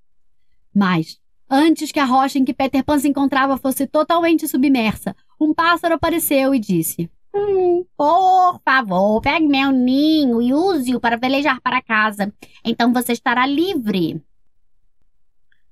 Mas, 0.73 1.19
antes 1.51 1.91
que 1.91 1.99
a 1.99 2.05
rocha 2.05 2.39
em 2.39 2.45
que 2.45 2.55
Peter 2.55 2.85
Pan 2.85 3.01
se 3.01 3.09
encontrava 3.09 3.59
fosse 3.59 3.89
totalmente 3.89 4.47
submersa, 4.47 5.17
um 5.41 5.53
pássaro 5.53 5.95
apareceu 5.95 6.55
e 6.55 6.61
disse: 6.61 7.11
Hum, 7.35 7.85
por 7.97 8.61
favor, 8.65 9.21
pegue 9.21 9.49
meu 9.49 9.73
ninho 9.73 10.41
e 10.41 10.55
use-o 10.55 11.01
para 11.01 11.17
velejar 11.17 11.61
para 11.61 11.83
casa. 11.83 12.33
Então 12.65 12.93
você 12.93 13.15
estará 13.15 13.45
livre. 13.45 14.23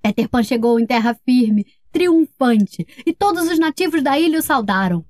Peter 0.03 0.29
Pan 0.29 0.43
chegou 0.43 0.81
em 0.81 0.85
terra 0.85 1.17
firme, 1.25 1.65
triunfante, 1.95 2.85
e 3.07 3.13
todos 3.15 3.49
os 3.49 3.57
nativos 3.57 4.03
da 4.03 4.19
ilha 4.19 4.41
o 4.41 4.43
saudaram. 4.43 5.05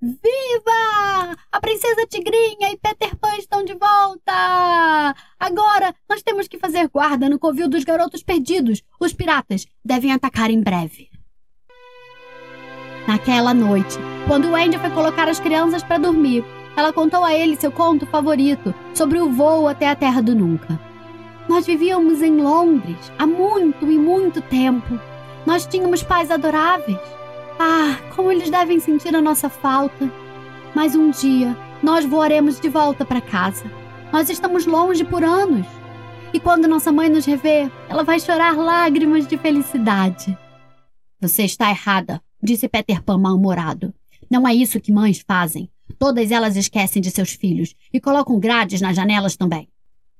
Viva! 0.00 1.36
A 1.50 1.60
princesa 1.60 2.06
Tigrinha 2.06 2.70
e 2.70 2.78
Peter 2.78 3.16
Pan 3.16 3.34
estão 3.36 3.64
de 3.64 3.74
volta! 3.74 5.16
Agora 5.40 5.92
nós 6.08 6.22
temos 6.22 6.46
que 6.46 6.56
fazer 6.56 6.88
guarda 6.88 7.28
no 7.28 7.40
covil 7.40 7.68
dos 7.68 7.82
garotos 7.82 8.22
perdidos. 8.22 8.80
Os 9.00 9.12
piratas 9.12 9.66
devem 9.84 10.12
atacar 10.12 10.48
em 10.48 10.62
breve. 10.62 11.10
Naquela 13.08 13.52
noite, 13.52 13.98
quando 14.28 14.52
Wendy 14.52 14.78
foi 14.78 14.90
colocar 14.90 15.28
as 15.28 15.40
crianças 15.40 15.82
para 15.82 15.98
dormir, 15.98 16.44
ela 16.76 16.92
contou 16.92 17.24
a 17.24 17.34
ele 17.34 17.56
seu 17.56 17.72
conto 17.72 18.06
favorito 18.06 18.72
sobre 18.94 19.18
o 19.18 19.32
voo 19.32 19.66
até 19.66 19.88
a 19.88 19.96
Terra 19.96 20.22
do 20.22 20.36
Nunca. 20.36 20.78
Nós 21.48 21.66
vivíamos 21.66 22.22
em 22.22 22.36
Londres 22.36 23.10
há 23.18 23.26
muito 23.26 23.90
e 23.90 23.98
muito 23.98 24.40
tempo. 24.42 25.07
Nós 25.48 25.64
tínhamos 25.64 26.02
pais 26.02 26.30
adoráveis. 26.30 26.98
Ah, 27.58 27.98
como 28.14 28.30
eles 28.30 28.50
devem 28.50 28.78
sentir 28.78 29.16
a 29.16 29.20
nossa 29.22 29.48
falta. 29.48 30.12
Mas 30.74 30.94
um 30.94 31.10
dia 31.10 31.56
nós 31.82 32.04
voaremos 32.04 32.60
de 32.60 32.68
volta 32.68 33.02
para 33.02 33.22
casa. 33.22 33.64
Nós 34.12 34.28
estamos 34.28 34.66
longe 34.66 35.04
por 35.04 35.24
anos. 35.24 35.66
E 36.34 36.38
quando 36.38 36.68
nossa 36.68 36.92
mãe 36.92 37.08
nos 37.08 37.24
rever, 37.24 37.72
ela 37.88 38.04
vai 38.04 38.20
chorar 38.20 38.58
lágrimas 38.58 39.26
de 39.26 39.38
felicidade. 39.38 40.36
Você 41.18 41.44
está 41.44 41.70
errada, 41.70 42.22
disse 42.42 42.68
Peter 42.68 43.02
Pan 43.02 43.16
mal-humorado. 43.16 43.94
Não 44.30 44.46
é 44.46 44.54
isso 44.54 44.78
que 44.78 44.92
mães 44.92 45.24
fazem. 45.26 45.70
Todas 45.98 46.30
elas 46.30 46.56
esquecem 46.56 47.00
de 47.00 47.10
seus 47.10 47.30
filhos 47.30 47.74
e 47.90 47.98
colocam 47.98 48.38
grades 48.38 48.82
nas 48.82 48.94
janelas 48.94 49.34
também. 49.34 49.66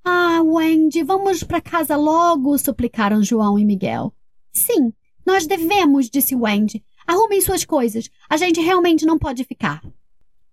Ah, 0.02 0.40
Wendy, 0.42 1.02
vamos 1.02 1.42
para 1.42 1.60
casa 1.60 1.98
logo, 1.98 2.56
suplicaram 2.56 3.22
João 3.22 3.58
e 3.58 3.64
Miguel. 3.66 4.10
Sim, 4.54 4.90
nós 5.28 5.46
devemos, 5.46 6.08
disse 6.08 6.34
Wendy. 6.34 6.82
Arrumem 7.06 7.42
suas 7.42 7.62
coisas. 7.62 8.08
A 8.30 8.38
gente 8.38 8.62
realmente 8.62 9.04
não 9.04 9.18
pode 9.18 9.44
ficar. 9.44 9.84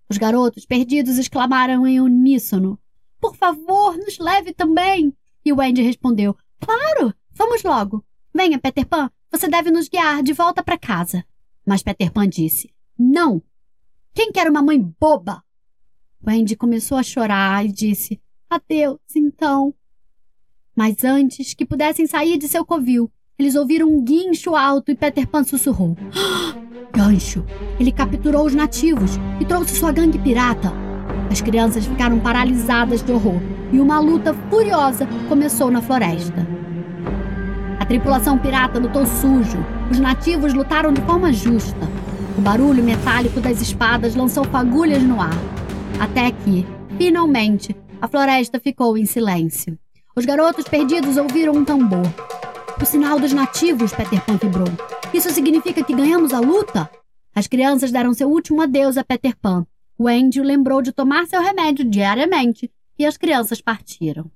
Os 0.09 0.17
garotos 0.17 0.65
perdidos 0.65 1.17
exclamaram 1.17 1.87
em 1.87 2.01
uníssono. 2.01 2.77
Por 3.17 3.37
favor, 3.37 3.97
nos 3.97 4.19
leve 4.19 4.53
também. 4.53 5.15
E 5.45 5.53
Wendy 5.53 5.81
respondeu: 5.81 6.35
Claro, 6.59 7.13
vamos 7.31 7.63
logo. 7.63 8.03
Venha, 8.33 8.59
Peter 8.59 8.85
Pan, 8.85 9.09
você 9.31 9.47
deve 9.47 9.71
nos 9.71 9.87
guiar 9.87 10.21
de 10.21 10.33
volta 10.33 10.61
para 10.61 10.77
casa. 10.77 11.23
Mas 11.65 11.81
Peter 11.81 12.11
Pan 12.11 12.27
disse: 12.27 12.69
Não. 12.99 13.41
Quem 14.13 14.29
quer 14.29 14.49
uma 14.49 14.61
mãe 14.61 14.77
boba? 14.99 15.41
Wendy 16.21 16.57
começou 16.57 16.97
a 16.97 17.03
chorar 17.03 17.65
e 17.65 17.71
disse: 17.71 18.21
Adeus, 18.49 18.99
então. 19.15 19.73
Mas 20.75 21.05
antes 21.05 21.53
que 21.53 21.65
pudessem 21.65 22.05
sair 22.05 22.37
de 22.37 22.49
seu 22.49 22.65
covil, 22.65 23.09
eles 23.37 23.55
ouviram 23.55 23.87
um 23.89 24.01
guincho 24.01 24.55
alto 24.55 24.91
e 24.91 24.95
Peter 24.95 25.27
Pan 25.27 25.43
sussurrou: 25.43 25.97
Gancho! 26.93 27.45
Ele 27.79 27.91
capturou 27.91 28.45
os 28.45 28.55
nativos 28.55 29.19
e 29.39 29.45
trouxe 29.45 29.75
sua 29.75 29.91
gangue 29.91 30.17
pirata. 30.17 30.71
As 31.29 31.41
crianças 31.41 31.85
ficaram 31.85 32.19
paralisadas 32.19 33.03
de 33.03 33.11
horror 33.11 33.41
e 33.71 33.79
uma 33.79 33.99
luta 33.99 34.33
furiosa 34.49 35.07
começou 35.27 35.69
na 35.69 35.81
floresta. 35.81 36.47
A 37.79 37.85
tripulação 37.85 38.37
pirata 38.37 38.79
lutou 38.79 39.05
sujo. 39.05 39.57
Os 39.91 39.99
nativos 39.99 40.53
lutaram 40.53 40.93
de 40.93 41.01
forma 41.01 41.33
justa. 41.33 41.87
O 42.37 42.41
barulho 42.41 42.83
metálico 42.83 43.39
das 43.39 43.61
espadas 43.61 44.15
lançou 44.15 44.43
fagulhas 44.45 45.03
no 45.03 45.21
ar. 45.21 45.37
Até 45.99 46.31
que, 46.31 46.65
finalmente, 46.97 47.75
a 48.01 48.07
floresta 48.07 48.59
ficou 48.59 48.97
em 48.97 49.05
silêncio. 49.05 49.77
Os 50.15 50.25
garotos 50.25 50.65
perdidos 50.65 51.17
ouviram 51.17 51.53
um 51.53 51.65
tambor. 51.65 52.05
O 52.81 52.85
sinal 52.85 53.19
dos 53.19 53.31
nativos, 53.31 53.93
Peter 53.93 54.23
Pan 54.25 54.37
vibrou. 54.37 54.67
Isso 55.13 55.29
significa 55.29 55.81
que 55.81 55.95
ganhamos 55.95 56.33
a 56.33 56.39
luta? 56.39 56.89
As 57.33 57.47
crianças 57.47 57.91
deram 57.91 58.13
seu 58.13 58.29
último 58.29 58.61
adeus 58.61 58.97
a 58.97 59.03
Peter 59.03 59.35
Pan. 59.37 59.65
Wendy 59.97 60.41
lembrou 60.41 60.81
de 60.81 60.91
tomar 60.91 61.25
seu 61.25 61.41
remédio 61.41 61.85
diariamente 61.85 62.69
e 62.99 63.05
as 63.05 63.15
crianças 63.15 63.61
partiram. 63.61 64.29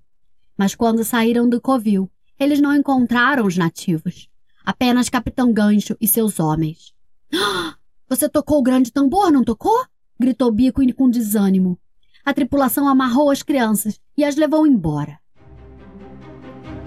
Mas 0.58 0.73
quando 0.73 1.04
saíram 1.04 1.49
do 1.49 1.60
covil, 1.60 2.10
eles 2.39 2.62
não 2.62 2.73
encontraram 2.73 3.45
os 3.45 3.58
nativos. 3.58 4.30
Apenas 4.65 5.10
Capitão 5.10 5.52
Gancho 5.52 5.97
e 5.99 6.08
seus 6.08 6.39
homens. 6.39 6.93
Você 8.08 8.30
tocou 8.30 8.60
o 8.60 8.63
grande 8.63 8.91
tambor, 8.91 9.32
não 9.32 9.43
tocou? 9.43 9.86
gritou 10.17 10.52
Bico 10.52 10.82
com 10.93 11.10
desânimo. 11.10 11.78
A 12.23 12.34
tripulação 12.34 12.88
amarrou 12.88 13.32
as 13.32 13.43
crianças 13.43 13.99
e 14.15 14.23
as 14.23 14.36
levou 14.38 14.65
embora. 14.65 15.18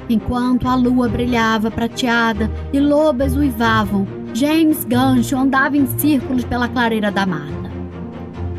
Enquanto 0.08 0.68
a 0.68 0.74
lua 0.74 1.08
brilhava 1.08 1.70
prateada 1.70 2.50
e 2.72 2.80
lobas 2.80 3.36
uivavam, 3.36 4.06
James 4.34 4.84
Gancho 4.84 5.36
andava 5.36 5.76
em 5.76 5.86
círculos 5.98 6.44
pela 6.44 6.68
clareira 6.68 7.10
da 7.10 7.26
mata. 7.26 7.70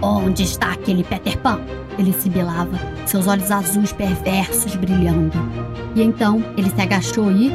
Onde 0.02 0.44
está 0.44 0.74
aquele 0.74 1.04
Peter 1.04 1.38
Pan? 1.40 1.60
Ele 1.98 2.12
sibilava, 2.14 2.78
seus 3.06 3.28
olhos 3.28 3.52
azuis 3.52 3.94
perversos 3.94 4.76
brilhando. 4.76 5.38
E 5.96 6.02
então 6.02 6.44
ele 6.58 6.70
se 6.70 6.82
agachou 6.82 7.32
e. 7.32 7.52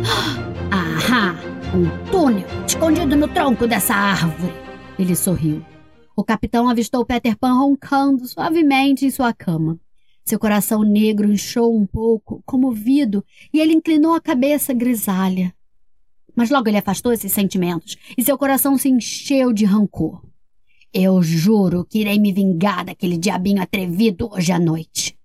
Ahá! 0.70 1.34
Um 1.74 2.10
túnel 2.10 2.46
escondido 2.66 3.14
no 3.14 3.28
tronco 3.28 3.66
dessa 3.66 3.94
árvore! 3.94 4.54
Ele 4.98 5.14
sorriu. 5.14 5.62
O 6.16 6.24
capitão 6.24 6.68
avistou 6.68 7.04
Peter 7.04 7.36
Pan 7.36 7.52
roncando 7.52 8.26
suavemente 8.26 9.06
em 9.06 9.10
sua 9.10 9.32
cama. 9.32 9.78
Seu 10.28 10.38
coração 10.38 10.82
negro 10.82 11.32
inchou 11.32 11.74
um 11.74 11.86
pouco, 11.86 12.42
comovido, 12.44 13.24
e 13.50 13.60
ele 13.60 13.72
inclinou 13.72 14.12
a 14.12 14.20
cabeça 14.20 14.74
grisalha. 14.74 15.54
Mas 16.36 16.50
logo 16.50 16.68
ele 16.68 16.76
afastou 16.76 17.14
esses 17.14 17.32
sentimentos 17.32 17.96
e 18.14 18.22
seu 18.22 18.36
coração 18.36 18.76
se 18.76 18.90
encheu 18.90 19.54
de 19.54 19.64
rancor. 19.64 20.22
Eu 20.92 21.22
juro 21.22 21.82
que 21.82 22.00
irei 22.00 22.18
me 22.18 22.30
vingar 22.30 22.84
daquele 22.84 23.16
diabinho 23.16 23.62
atrevido 23.62 24.28
hoje 24.30 24.52
à 24.52 24.58
noite. 24.58 25.18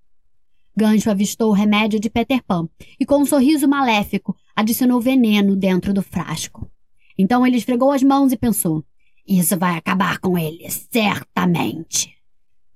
Gancho 0.74 1.12
avistou 1.12 1.50
o 1.50 1.54
remédio 1.54 2.00
de 2.00 2.10
Peter 2.10 2.42
Pan 2.42 2.70
e, 2.98 3.06
com 3.06 3.18
um 3.18 3.26
sorriso 3.26 3.68
maléfico, 3.68 4.34
adicionou 4.56 5.02
veneno 5.02 5.54
dentro 5.54 5.94
do 5.94 6.02
frasco. 6.02 6.72
Então 7.18 7.46
ele 7.46 7.58
esfregou 7.58 7.92
as 7.92 8.02
mãos 8.02 8.32
e 8.32 8.38
pensou: 8.38 8.86
Isso 9.28 9.58
vai 9.58 9.76
acabar 9.76 10.20
com 10.20 10.38
ele, 10.38 10.66
certamente. 10.70 12.13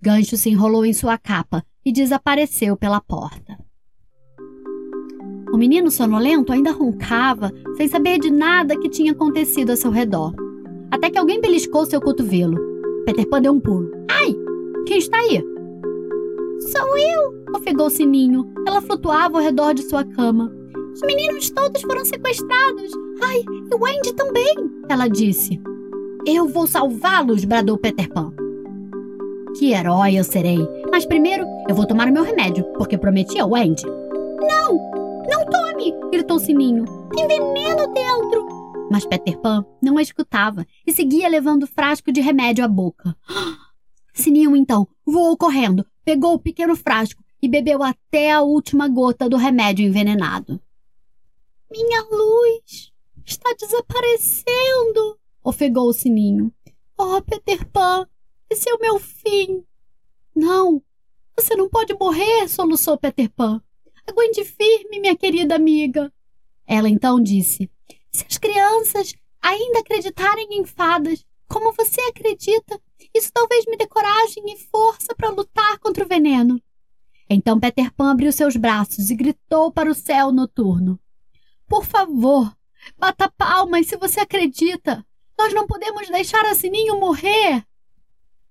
Gancho 0.02 0.38
se 0.38 0.50
enrolou 0.50 0.86
em 0.86 0.94
sua 0.94 1.18
capa 1.18 1.64
e 1.84 1.92
desapareceu 1.92 2.78
pela 2.78 3.02
porta. 3.02 3.58
O 5.52 5.58
menino 5.58 5.90
sonolento 5.90 6.52
ainda 6.52 6.72
roncava, 6.72 7.52
sem 7.78 7.88
saber 7.88 8.20
de 8.20 8.30
nada 8.30 8.78
que 8.78 8.90
tinha 8.90 9.14
acontecido 9.14 9.72
a 9.72 9.76
seu 9.76 9.90
redor. 9.90 10.36
Até 10.92 11.10
que 11.10 11.18
alguém 11.18 11.42
beliscou 11.42 11.86
seu 11.86 12.00
cotovelo. 12.00 12.58
Peter 13.06 13.28
Pan 13.28 13.42
deu 13.42 13.54
um 13.54 13.60
pulo. 13.60 13.90
Ai! 14.10 14.36
Quem 14.86 14.98
está 15.00 15.18
aí? 15.18 15.42
Sou 16.60 16.98
eu! 16.98 17.56
ofegou 17.56 17.90
Sininho. 17.90 18.52
Ela 18.68 18.82
flutuava 18.82 19.38
ao 19.38 19.44
redor 19.44 19.74
de 19.74 19.84
sua 19.84 20.04
cama. 20.04 20.52
Os 20.94 21.02
meninos 21.02 21.50
todos 21.50 21.82
foram 21.82 22.06
sequestrados. 22.06 22.92
Ai, 23.22 23.42
e 23.72 23.76
o 23.76 23.80
Wendy 23.82 24.14
também! 24.14 24.56
Ela 24.90 25.08
disse. 25.08 25.60
Eu 26.26 26.48
vou 26.48 26.68
salvá-los! 26.68 27.46
bradou 27.46 27.78
Peter 27.78 28.10
Pan. 28.10 28.34
Que 29.58 29.74
herói 29.74 30.20
eu 30.20 30.24
serei! 30.24 30.60
Mas 30.92 31.04
primeiro 31.04 31.44
eu 31.68 31.74
vou 31.74 31.88
tomar 31.88 32.08
o 32.08 32.14
meu 32.14 32.24
remédio, 32.24 32.64
porque 32.74 32.96
prometi 32.96 33.40
ao 33.40 33.50
Wendy. 33.50 33.84
Não! 33.86 34.92
Não 35.28 35.46
tome! 35.48 35.96
gritou 36.12 36.38
Sininho. 36.38 36.86
Tem 37.16 37.28
veneno 37.28 37.92
dentro! 37.92 38.48
Mas 38.92 39.06
Peter 39.06 39.36
Pan 39.40 39.66
não 39.82 39.98
a 39.98 40.02
escutava 40.02 40.64
e 40.86 40.92
seguia 40.92 41.28
levando 41.28 41.64
o 41.64 41.68
frasco 41.68 42.12
de 42.12 42.22
remédio 42.22 42.64
à 42.64 42.68
boca. 42.68 43.18
Sininho, 44.14 44.56
então, 44.56 44.88
voou 45.04 45.36
correndo, 45.36 45.84
pegou 46.06 46.36
o 46.36 46.40
pequeno 46.40 46.76
frasco 46.76 47.24
e 47.42 47.48
bebeu 47.48 47.82
até 47.82 48.32
a 48.32 48.42
última 48.44 48.88
gota 48.88 49.28
do 49.28 49.38
remédio 49.38 49.86
envenenado. 49.86 50.62
Minha 51.72 52.04
luz 52.12 52.92
está 53.26 53.56
desaparecendo, 53.60 55.18
ofegou 55.44 55.90
o 55.90 55.94
Sininho. 55.94 56.54
Oh, 56.96 57.22
Peter 57.24 57.66
Pan, 57.72 58.08
esse 58.50 58.70
é 58.70 58.74
o 58.74 58.80
meu 58.80 59.00
fim. 59.00 59.64
Não, 60.36 60.82
você 61.36 61.56
não 61.56 61.70
pode 61.70 61.94
morrer, 61.94 62.48
soluçou 62.48 62.98
Peter 62.98 63.30
Pan. 63.30 63.62
Aguente 64.08 64.44
firme, 64.44 65.00
minha 65.00 65.16
querida 65.16 65.56
amiga. 65.56 66.12
Ela 66.66 66.90
então 66.90 67.22
disse: 67.22 67.70
Se 68.12 68.26
as 68.30 68.38
crianças 68.38 69.14
ainda 69.42 69.80
acreditarem 69.80 70.48
em 70.52 70.66
fadas, 70.66 71.26
como 71.48 71.74
você 71.74 72.02
acredita, 72.02 72.80
isso 73.14 73.32
talvez 73.34 73.66
me 73.66 73.78
dê 73.78 73.88
coragem 73.88 74.44
e 74.52 74.58
força 74.58 75.14
para 75.16 75.30
lutar 75.30 75.80
contra 75.80 76.04
o 76.04 76.08
veneno. 76.08 76.62
Então 77.30 77.60
Peter 77.60 77.94
Pan 77.94 78.12
abriu 78.12 78.32
seus 78.32 78.56
braços 78.56 79.10
e 79.10 79.16
gritou 79.16 79.72
para 79.72 79.90
o 79.90 79.96
céu 79.96 80.32
noturno: 80.32 81.00
Por 81.68 81.86
favor, 81.86 82.52
bata 82.98 83.32
palmas 83.38 83.88
se 83.88 83.98
você 83.98 84.22
acredita. 84.22 85.06
Nós 85.38 85.54
não 85.54 85.68
podemos 85.68 86.08
deixar 86.10 86.46
a 86.46 86.56
Sininho 86.56 87.00
morrer. 87.00 87.64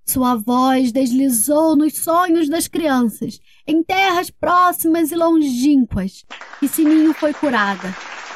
Sua 0.08 0.36
voz 0.36 0.92
deslizou 0.92 1.74
nos 1.74 1.98
sonhos 1.98 2.48
das 2.48 2.68
crianças, 2.68 3.40
em 3.66 3.82
terras 3.82 4.30
próximas 4.30 5.10
e 5.10 5.16
longínquas, 5.16 6.24
e 6.62 6.68
Sininho 6.68 7.12
foi 7.12 7.34
curada, 7.34 7.92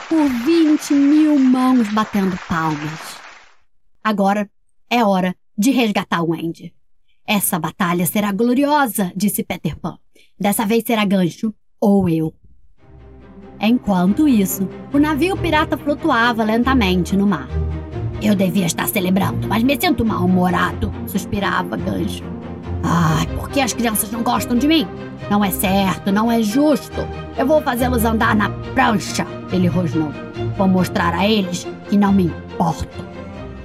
por 0.09 0.29
vinte 0.45 0.93
mil 0.93 1.39
mãos 1.39 1.89
batendo 1.93 2.37
palmas. 2.49 3.21
Agora 4.03 4.51
é 4.91 5.05
hora 5.05 5.35
de 5.57 5.71
resgatar 5.71 6.25
Wendy. 6.25 6.75
Essa 7.25 7.57
batalha 7.57 8.05
será 8.05 8.33
gloriosa, 8.33 9.13
disse 9.15 9.45
Peter 9.45 9.79
Pan. 9.79 9.97
Dessa 10.37 10.67
vez 10.67 10.83
será 10.85 11.05
gancho 11.05 11.55
ou 11.81 12.09
eu. 12.09 12.35
Enquanto 13.61 14.27
isso, 14.27 14.69
o 14.93 14.99
navio 14.99 15.37
pirata 15.37 15.79
flutuava 15.79 16.43
lentamente 16.43 17.17
no 17.17 17.29
mar. 17.29 17.49
Eu 18.23 18.35
devia 18.35 18.67
estar 18.67 18.87
celebrando, 18.87 19.49
mas 19.49 19.63
me 19.63 19.81
sinto 19.81 20.05
mal-humorado, 20.05 20.93
suspirava 21.07 21.77
Gancho. 21.77 22.23
Ai, 22.83 23.27
por 23.35 23.49
que 23.49 23.61
as 23.61 23.73
crianças 23.73 24.11
não 24.11 24.23
gostam 24.23 24.59
de 24.59 24.69
mim? 24.69 24.87
Não 25.31 25.43
é 25.43 25.51
certo, 25.51 26.13
não 26.13 26.31
é 26.31 26.43
justo. 26.43 27.01
Eu 27.37 27.47
vou 27.47 27.63
fazê-los 27.63 28.05
andar 28.05 28.35
na 28.37 28.51
prancha, 28.75 29.27
ele 29.51 29.69
rosnou. 29.69 30.13
Vou 30.57 30.69
mostrar 30.69 31.15
a 31.15 31.27
eles 31.27 31.67
que 31.89 31.97
não 31.97 32.13
me 32.13 32.25
importo. 32.25 33.05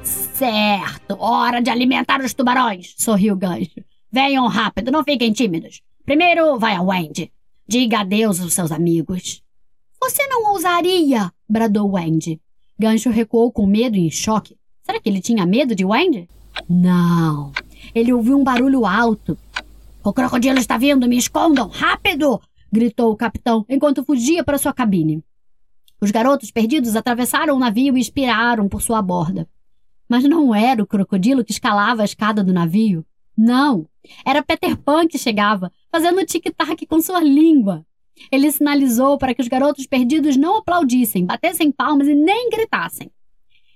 Certo, 0.03 1.17
hora 1.19 1.61
de 1.61 1.69
alimentar 1.69 2.21
os 2.21 2.33
tubarões, 2.33 2.93
sorriu 2.97 3.35
Gancho. 3.35 3.83
Venham 4.11 4.47
rápido, 4.47 4.91
não 4.91 5.03
fiquem 5.03 5.33
tímidos. 5.33 5.81
Primeiro 6.05 6.57
vai 6.57 6.75
a 6.75 6.81
Wendy. 6.81 7.29
Diga 7.67 7.99
adeus 7.99 8.39
aos 8.39 8.53
seus 8.53 8.71
amigos. 8.71 9.43
Você 10.01 10.25
não 10.27 10.51
ousaria, 10.51 11.31
bradou 11.49 11.91
Wendy. 11.91 12.39
Gancho 12.77 13.09
recuou 13.09 13.51
com 13.51 13.65
medo 13.65 13.95
e 13.95 14.11
choque. 14.11 14.57
Será 14.83 14.99
que 14.99 15.09
ele 15.09 15.21
tinha 15.21 15.45
medo 15.45 15.73
de 15.73 15.85
Wendy? 15.85 16.29
Não. 16.69 17.51
Ele 17.93 18.13
ouviu 18.13 18.37
um 18.37 18.43
barulho 18.43 18.85
alto. 18.85 19.37
O 20.03 20.13
crocodilo 20.13 20.59
está 20.59 20.77
vindo, 20.77 21.07
me 21.07 21.17
escondam, 21.17 21.67
rápido! 21.67 22.39
gritou 22.71 23.11
o 23.11 23.15
capitão 23.15 23.65
enquanto 23.69 24.03
fugia 24.03 24.43
para 24.43 24.57
sua 24.57 24.73
cabine. 24.73 25.23
Os 26.01 26.11
garotos 26.11 26.51
perdidos 26.51 26.95
atravessaram 26.95 27.55
o 27.55 27.59
navio 27.59 27.97
e 27.97 28.01
espiraram 28.01 28.67
por 28.67 28.81
sua 28.81 29.01
borda. 29.01 29.47
Mas 30.07 30.23
não 30.25 30.53
era 30.53 30.83
o 30.83 30.87
crocodilo 30.87 31.43
que 31.43 31.51
escalava 31.51 32.01
a 32.01 32.05
escada 32.05 32.43
do 32.43 32.53
navio. 32.53 33.05
Não! 33.35 33.87
Era 34.25 34.43
Peter 34.43 34.77
Pan 34.77 35.07
que 35.07 35.17
chegava, 35.17 35.71
fazendo 35.91 36.25
tic-tac 36.25 36.85
com 36.85 37.01
sua 37.01 37.21
língua. 37.21 37.85
Ele 38.31 38.51
sinalizou 38.51 39.17
para 39.17 39.33
que 39.33 39.41
os 39.41 39.47
garotos 39.47 39.85
perdidos 39.85 40.37
não 40.37 40.57
aplaudissem, 40.57 41.25
batessem 41.25 41.71
palmas 41.71 42.07
e 42.07 42.15
nem 42.15 42.49
gritassem. 42.49 43.11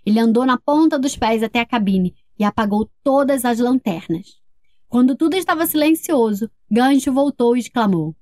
Ele 0.05 0.19
andou 0.19 0.45
na 0.45 0.57
ponta 0.57 0.97
dos 0.97 1.15
pés 1.15 1.43
até 1.43 1.59
a 1.59 1.65
cabine 1.65 2.15
e 2.37 2.43
apagou 2.43 2.89
todas 3.03 3.45
as 3.45 3.59
lanternas. 3.59 4.39
Quando 4.87 5.15
tudo 5.15 5.35
estava 5.35 5.67
silencioso, 5.67 6.49
Gancho 6.69 7.13
voltou 7.13 7.55
e 7.55 7.59
exclamou: 7.59 8.15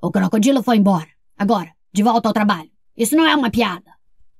O 0.00 0.10
crocodilo 0.10 0.62
foi 0.62 0.76
embora. 0.76 1.08
Agora, 1.38 1.72
de 1.92 2.02
volta 2.02 2.28
ao 2.28 2.34
trabalho. 2.34 2.70
Isso 2.96 3.16
não 3.16 3.26
é 3.26 3.34
uma 3.34 3.50
piada. 3.50 3.90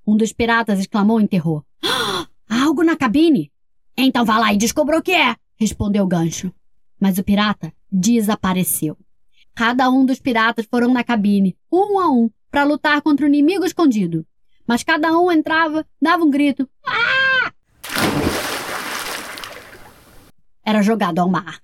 Um 0.07 0.17
dos 0.17 0.33
piratas 0.33 0.81
exclamou 0.81 1.21
em 1.21 1.27
terror: 1.27 1.65
ah, 1.83 2.27
algo 2.49 2.83
na 2.83 2.97
cabine? 2.97 3.51
Então 3.97 4.25
vá 4.25 4.39
lá 4.39 4.53
e 4.53 4.57
descubra 4.57 4.99
o 4.99 5.03
que 5.03 5.13
é, 5.13 5.37
respondeu 5.57 6.07
Gancho. 6.07 6.53
Mas 7.01 7.19
o 7.19 7.25
pirata 7.25 7.73
desapareceu. 7.91 8.97
Cada 9.55 9.91
um 9.91 10.05
dos 10.05 10.19
piratas 10.19 10.67
foram 10.67 10.93
na 10.93 11.05
cabine, 11.05 11.57
um 11.71 12.01
a 12.01 12.11
um, 12.11 12.31
para 12.51 12.65
lutar 12.65 13.01
contra 13.03 13.27
o 13.27 13.29
inimigo 13.29 13.65
escondido. 13.65 14.27
Mas 14.67 14.83
cada 14.83 15.19
um 15.19 15.31
entrava, 15.31 15.87
dava 16.01 16.25
um 16.25 16.31
grito. 16.31 16.69
Ah! 16.87 17.53
Era 20.65 20.83
jogado 20.83 21.19
ao 21.19 21.29
mar. 21.29 21.61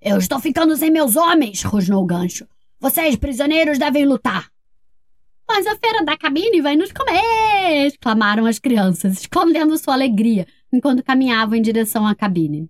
Eu 0.00 0.18
estou 0.18 0.40
ficando 0.40 0.76
sem 0.76 0.90
meus 0.90 1.14
homens, 1.14 1.62
rosnou 1.62 2.02
o 2.02 2.06
gancho. 2.06 2.46
Vocês, 2.80 3.14
prisioneiros, 3.14 3.78
devem 3.78 4.04
lutar. 4.04 4.50
Mas 5.46 5.66
a 5.66 5.76
fera 5.76 6.04
da 6.04 6.16
cabine 6.16 6.60
vai 6.60 6.74
nos 6.74 6.90
comer! 6.90 7.86
exclamaram 7.86 8.46
as 8.46 8.58
crianças, 8.58 9.20
escondendo 9.20 9.76
sua 9.78 9.94
alegria 9.94 10.46
enquanto 10.72 11.04
caminhavam 11.04 11.54
em 11.54 11.62
direção 11.62 12.06
à 12.06 12.14
cabine. 12.14 12.68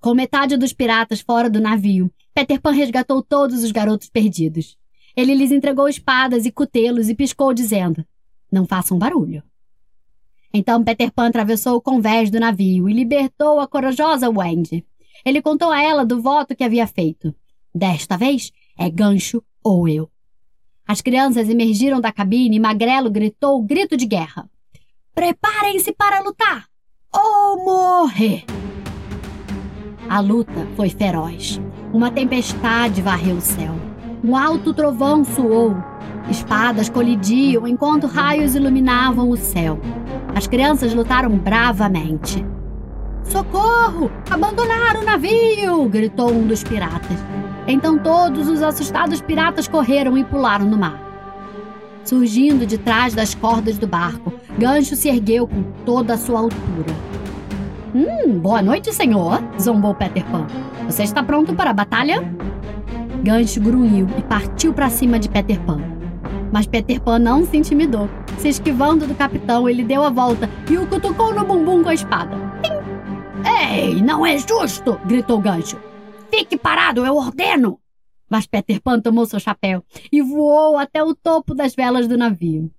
Com 0.00 0.14
metade 0.14 0.56
dos 0.56 0.72
piratas 0.72 1.20
fora 1.20 1.50
do 1.50 1.60
navio, 1.60 2.10
Peter 2.34 2.60
Pan 2.60 2.72
resgatou 2.72 3.22
todos 3.22 3.62
os 3.62 3.72
garotos 3.72 4.08
perdidos. 4.08 4.76
Ele 5.16 5.34
lhes 5.34 5.50
entregou 5.50 5.88
espadas 5.88 6.46
e 6.46 6.52
cutelos 6.52 7.08
e 7.08 7.14
piscou, 7.14 7.52
dizendo: 7.52 8.04
Não 8.50 8.66
façam 8.66 8.98
barulho. 8.98 9.42
Então 10.52 10.82
Peter 10.82 11.12
Pan 11.12 11.28
atravessou 11.28 11.76
o 11.76 11.80
convés 11.80 12.30
do 12.30 12.40
navio 12.40 12.88
e 12.88 12.92
libertou 12.92 13.60
a 13.60 13.66
corajosa 13.66 14.30
Wendy. 14.30 14.84
Ele 15.24 15.42
contou 15.42 15.70
a 15.70 15.82
ela 15.82 16.04
do 16.04 16.20
voto 16.20 16.56
que 16.56 16.64
havia 16.64 16.86
feito. 16.86 17.34
Desta 17.74 18.16
vez 18.16 18.52
é 18.76 18.90
gancho 18.90 19.42
ou 19.62 19.88
eu. 19.88 20.10
As 20.86 21.00
crianças 21.00 21.48
emergiram 21.48 22.00
da 22.00 22.10
cabine 22.10 22.56
e 22.56 22.60
Magrelo 22.60 23.10
gritou 23.10 23.58
o 23.58 23.62
grito 23.62 23.96
de 23.96 24.06
guerra. 24.06 24.50
Preparem-se 25.14 25.92
para 25.92 26.20
lutar 26.20 26.66
ou 27.12 27.64
morrer! 27.64 28.44
A 30.10 30.18
luta 30.18 30.66
foi 30.74 30.90
feroz. 30.90 31.60
Uma 31.92 32.10
tempestade 32.10 33.00
varreu 33.00 33.36
o 33.36 33.40
céu. 33.40 33.76
Um 34.24 34.36
alto 34.36 34.74
trovão 34.74 35.24
soou. 35.24 35.76
Espadas 36.28 36.88
colidiam 36.88 37.64
enquanto 37.64 38.08
raios 38.08 38.56
iluminavam 38.56 39.30
o 39.30 39.36
céu. 39.36 39.78
As 40.34 40.48
crianças 40.48 40.92
lutaram 40.92 41.30
bravamente. 41.38 42.44
Socorro! 43.22 44.10
Abandonaram 44.28 45.02
o 45.02 45.04
navio! 45.04 45.88
gritou 45.88 46.32
um 46.32 46.44
dos 46.44 46.64
piratas. 46.64 47.16
Então 47.68 47.96
todos 47.96 48.48
os 48.48 48.64
assustados 48.64 49.20
piratas 49.20 49.68
correram 49.68 50.18
e 50.18 50.24
pularam 50.24 50.64
no 50.64 50.76
mar. 50.76 51.00
Surgindo 52.04 52.66
de 52.66 52.78
trás 52.78 53.14
das 53.14 53.32
cordas 53.32 53.78
do 53.78 53.86
barco, 53.86 54.32
Gancho 54.58 54.96
se 54.96 55.08
ergueu 55.08 55.46
com 55.46 55.62
toda 55.84 56.14
a 56.14 56.18
sua 56.18 56.40
altura. 56.40 57.19
Hum, 57.92 58.38
boa 58.38 58.62
noite, 58.62 58.92
senhor, 58.92 59.42
zombou 59.60 59.92
Peter 59.96 60.24
Pan. 60.26 60.46
Você 60.86 61.02
está 61.02 61.24
pronto 61.24 61.56
para 61.56 61.70
a 61.70 61.74
batalha? 61.74 62.22
Gancho 63.20 63.60
grunhiu 63.60 64.06
e 64.16 64.22
partiu 64.22 64.72
para 64.72 64.88
cima 64.88 65.18
de 65.18 65.28
Peter 65.28 65.60
Pan. 65.62 65.80
Mas 66.52 66.68
Peter 66.68 67.00
Pan 67.00 67.18
não 67.18 67.44
se 67.44 67.56
intimidou. 67.56 68.08
Se 68.38 68.48
esquivando 68.48 69.08
do 69.08 69.14
capitão, 69.16 69.68
ele 69.68 69.82
deu 69.82 70.04
a 70.04 70.10
volta 70.10 70.48
e 70.70 70.78
o 70.78 70.86
cutucou 70.86 71.34
no 71.34 71.44
bumbum 71.44 71.82
com 71.82 71.88
a 71.88 71.94
espada. 71.94 72.36
Ei, 73.72 74.00
não 74.00 74.24
é 74.24 74.38
justo! 74.38 75.00
gritou 75.04 75.40
Gancho. 75.40 75.76
Fique 76.30 76.56
parado, 76.56 77.04
eu 77.04 77.16
ordeno! 77.16 77.80
Mas 78.28 78.46
Peter 78.46 78.80
Pan 78.80 79.00
tomou 79.00 79.26
seu 79.26 79.40
chapéu 79.40 79.82
e 80.12 80.22
voou 80.22 80.78
até 80.78 81.02
o 81.02 81.12
topo 81.12 81.56
das 81.56 81.74
velas 81.74 82.06
do 82.06 82.16
navio. 82.16 82.70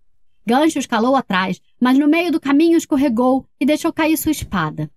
Gancho 0.45 0.80
escalou 0.80 1.17
atrás, 1.17 1.62
mas 1.78 2.00
no 2.00 2.08
meio 2.08 2.32
do 2.32 2.39
caminho 2.39 2.78
escorregou 2.78 3.45
e 3.60 3.65
deixou 3.65 3.91
cair 3.91 4.15
sua 4.15 4.32
espada. 4.32 4.89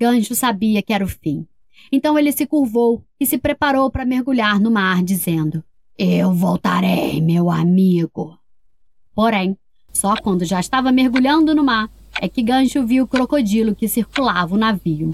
Gancho 0.00 0.34
sabia 0.34 0.80
que 0.80 0.94
era 0.94 1.04
o 1.04 1.08
fim. 1.08 1.46
Então 1.92 2.18
ele 2.18 2.32
se 2.32 2.46
curvou 2.46 3.04
e 3.20 3.26
se 3.26 3.36
preparou 3.36 3.90
para 3.90 4.06
mergulhar 4.06 4.58
no 4.58 4.70
mar, 4.70 5.02
dizendo: 5.02 5.62
Eu 5.98 6.32
voltarei, 6.32 7.20
meu 7.20 7.50
amigo. 7.50 8.38
Porém, 9.14 9.58
só 9.92 10.14
quando 10.16 10.46
já 10.46 10.58
estava 10.58 10.90
mergulhando 10.90 11.54
no 11.54 11.62
mar 11.62 11.90
é 12.18 12.28
que 12.28 12.42
Gancho 12.42 12.86
viu 12.86 13.04
o 13.04 13.06
crocodilo 13.06 13.74
que 13.74 13.86
circulava 13.86 14.54
o 14.54 14.58
navio. 14.58 15.12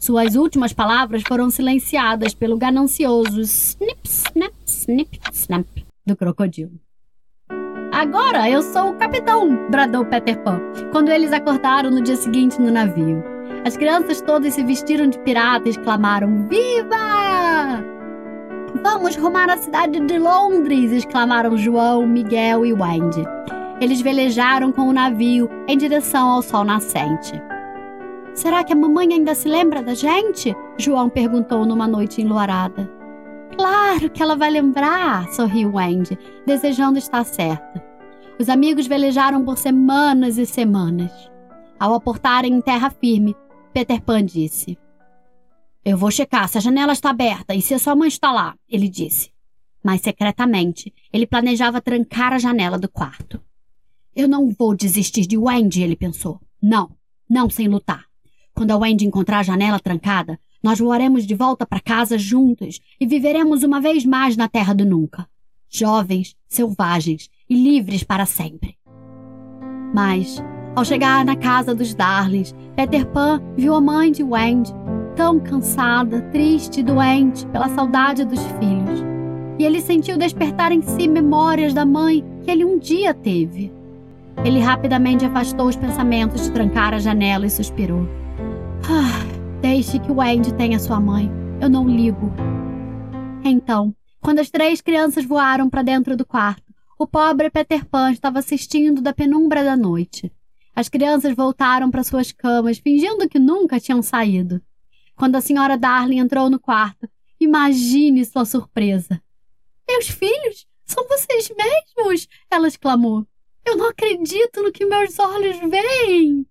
Suas 0.00 0.34
últimas 0.34 0.72
palavras 0.72 1.22
foram 1.22 1.48
silenciadas 1.48 2.34
pelo 2.34 2.58
ganancioso 2.58 3.40
snip, 3.40 4.00
snap, 4.04 4.52
snip, 4.66 5.20
snap 5.32 5.66
do 6.04 6.16
crocodilo. 6.16 6.72
Agora 7.92 8.50
eu 8.50 8.62
sou 8.62 8.90
o 8.90 8.94
capitão! 8.96 9.68
bradou 9.70 10.04
Peter 10.04 10.42
Pan, 10.42 10.60
quando 10.92 11.08
eles 11.08 11.32
acordaram 11.32 11.90
no 11.90 12.02
dia 12.02 12.16
seguinte 12.16 12.60
no 12.60 12.70
navio. 12.70 13.37
As 13.64 13.76
crianças 13.76 14.20
todas 14.20 14.54
se 14.54 14.62
vestiram 14.62 15.08
de 15.08 15.18
pirata 15.18 15.68
e 15.68 15.70
exclamaram: 15.70 16.46
Viva! 16.48 17.84
Vamos 18.82 19.16
rumar 19.16 19.50
à 19.50 19.56
cidade 19.56 20.00
de 20.00 20.18
Londres! 20.18 20.92
exclamaram 20.92 21.56
João, 21.56 22.06
Miguel 22.06 22.64
e 22.64 22.72
Wendy. 22.72 23.24
Eles 23.80 24.00
velejaram 24.00 24.72
com 24.72 24.88
o 24.88 24.92
navio 24.92 25.48
em 25.68 25.76
direção 25.76 26.28
ao 26.28 26.42
sol 26.42 26.64
nascente. 26.64 27.40
Será 28.34 28.62
que 28.62 28.72
a 28.72 28.76
mamãe 28.76 29.12
ainda 29.12 29.34
se 29.34 29.48
lembra 29.48 29.82
da 29.82 29.94
gente? 29.94 30.54
João 30.76 31.08
perguntou 31.08 31.66
numa 31.66 31.88
noite 31.88 32.22
enluarada. 32.22 32.88
Claro 33.56 34.08
que 34.10 34.22
ela 34.22 34.36
vai 34.36 34.50
lembrar, 34.50 35.26
sorriu 35.32 35.74
Wendy, 35.74 36.16
desejando 36.46 36.98
estar 36.98 37.24
certa. 37.24 37.84
Os 38.38 38.48
amigos 38.48 38.86
velejaram 38.86 39.44
por 39.44 39.58
semanas 39.58 40.38
e 40.38 40.46
semanas. 40.46 41.10
Ao 41.80 41.94
aportarem 41.94 42.54
em 42.54 42.60
terra 42.60 42.90
firme, 42.90 43.36
Peter 43.72 44.00
Pan 44.00 44.24
disse: 44.24 44.78
Eu 45.84 45.96
vou 45.96 46.10
checar 46.10 46.48
se 46.48 46.58
a 46.58 46.60
janela 46.60 46.92
está 46.92 47.10
aberta 47.10 47.54
e 47.54 47.62
se 47.62 47.74
a 47.74 47.78
sua 47.78 47.94
mãe 47.94 48.08
está 48.08 48.32
lá, 48.32 48.56
ele 48.68 48.88
disse. 48.88 49.30
Mas 49.82 50.00
secretamente, 50.00 50.92
ele 51.12 51.26
planejava 51.26 51.80
trancar 51.80 52.32
a 52.32 52.38
janela 52.38 52.78
do 52.78 52.88
quarto. 52.88 53.40
Eu 54.14 54.26
não 54.26 54.50
vou 54.50 54.74
desistir 54.74 55.26
de 55.26 55.38
Wendy, 55.38 55.82
ele 55.82 55.94
pensou. 55.94 56.40
Não, 56.60 56.90
não 57.28 57.48
sem 57.48 57.68
lutar. 57.68 58.06
Quando 58.52 58.72
a 58.72 58.76
Wendy 58.76 59.06
encontrar 59.06 59.38
a 59.38 59.44
janela 59.44 59.78
trancada, 59.78 60.40
nós 60.62 60.80
voaremos 60.80 61.24
de 61.24 61.34
volta 61.34 61.64
para 61.64 61.78
casa 61.78 62.18
juntos 62.18 62.80
e 63.00 63.06
viveremos 63.06 63.62
uma 63.62 63.80
vez 63.80 64.04
mais 64.04 64.36
na 64.36 64.48
Terra 64.48 64.74
do 64.74 64.84
Nunca. 64.84 65.28
Jovens, 65.70 66.34
selvagens 66.48 67.30
e 67.48 67.54
livres 67.54 68.02
para 68.02 68.26
sempre. 68.26 68.76
Mas, 69.94 70.42
ao 70.74 70.84
chegar 70.84 71.24
na 71.24 71.36
casa 71.36 71.74
dos 71.74 71.94
Darlings, 71.94 72.54
Peter 72.76 73.06
Pan 73.06 73.42
viu 73.56 73.74
a 73.74 73.80
mãe 73.80 74.12
de 74.12 74.22
Wendy 74.22 74.72
tão 75.16 75.40
cansada, 75.40 76.22
triste 76.30 76.80
e 76.80 76.82
doente 76.82 77.44
pela 77.48 77.68
saudade 77.70 78.24
dos 78.24 78.40
filhos. 78.58 79.04
E 79.58 79.64
ele 79.64 79.80
sentiu 79.80 80.16
despertar 80.16 80.70
em 80.70 80.80
si 80.80 81.08
memórias 81.08 81.74
da 81.74 81.84
mãe 81.84 82.24
que 82.44 82.50
ele 82.50 82.64
um 82.64 82.78
dia 82.78 83.12
teve. 83.12 83.72
Ele 84.44 84.60
rapidamente 84.60 85.24
afastou 85.24 85.66
os 85.66 85.74
pensamentos 85.74 86.42
de 86.42 86.52
trancar 86.52 86.94
a 86.94 87.00
janela 87.00 87.44
e 87.44 87.50
suspirou. 87.50 88.08
Ah, 88.84 89.26
deixe 89.60 89.98
que 89.98 90.12
Wendy 90.12 90.54
tenha 90.54 90.78
sua 90.78 91.00
mãe. 91.00 91.28
Eu 91.60 91.68
não 91.68 91.88
ligo. 91.88 92.32
Então, 93.44 93.92
quando 94.20 94.38
as 94.38 94.50
três 94.50 94.80
crianças 94.80 95.24
voaram 95.24 95.68
para 95.68 95.82
dentro 95.82 96.16
do 96.16 96.24
quarto, 96.24 96.62
o 96.96 97.06
pobre 97.06 97.50
Peter 97.50 97.84
Pan 97.84 98.12
estava 98.12 98.38
assistindo 98.38 99.02
da 99.02 99.12
penumbra 99.12 99.64
da 99.64 99.76
noite. 99.76 100.32
As 100.78 100.88
crianças 100.88 101.34
voltaram 101.34 101.90
para 101.90 102.04
suas 102.04 102.30
camas, 102.30 102.78
fingindo 102.78 103.28
que 103.28 103.40
nunca 103.40 103.80
tinham 103.80 104.00
saído. 104.00 104.62
Quando 105.16 105.34
a 105.34 105.40
senhora 105.40 105.76
Darling 105.76 106.20
entrou 106.20 106.48
no 106.48 106.60
quarto, 106.60 107.10
imagine 107.40 108.24
sua 108.24 108.44
surpresa. 108.44 109.20
Meus 109.88 110.06
filhos, 110.06 110.68
são 110.84 111.04
vocês 111.08 111.50
mesmos! 111.50 112.28
Ela 112.48 112.68
exclamou. 112.68 113.26
Eu 113.64 113.76
não 113.76 113.88
acredito 113.88 114.62
no 114.62 114.70
que 114.70 114.86
meus 114.86 115.18
olhos 115.18 115.58
veem! 115.68 116.46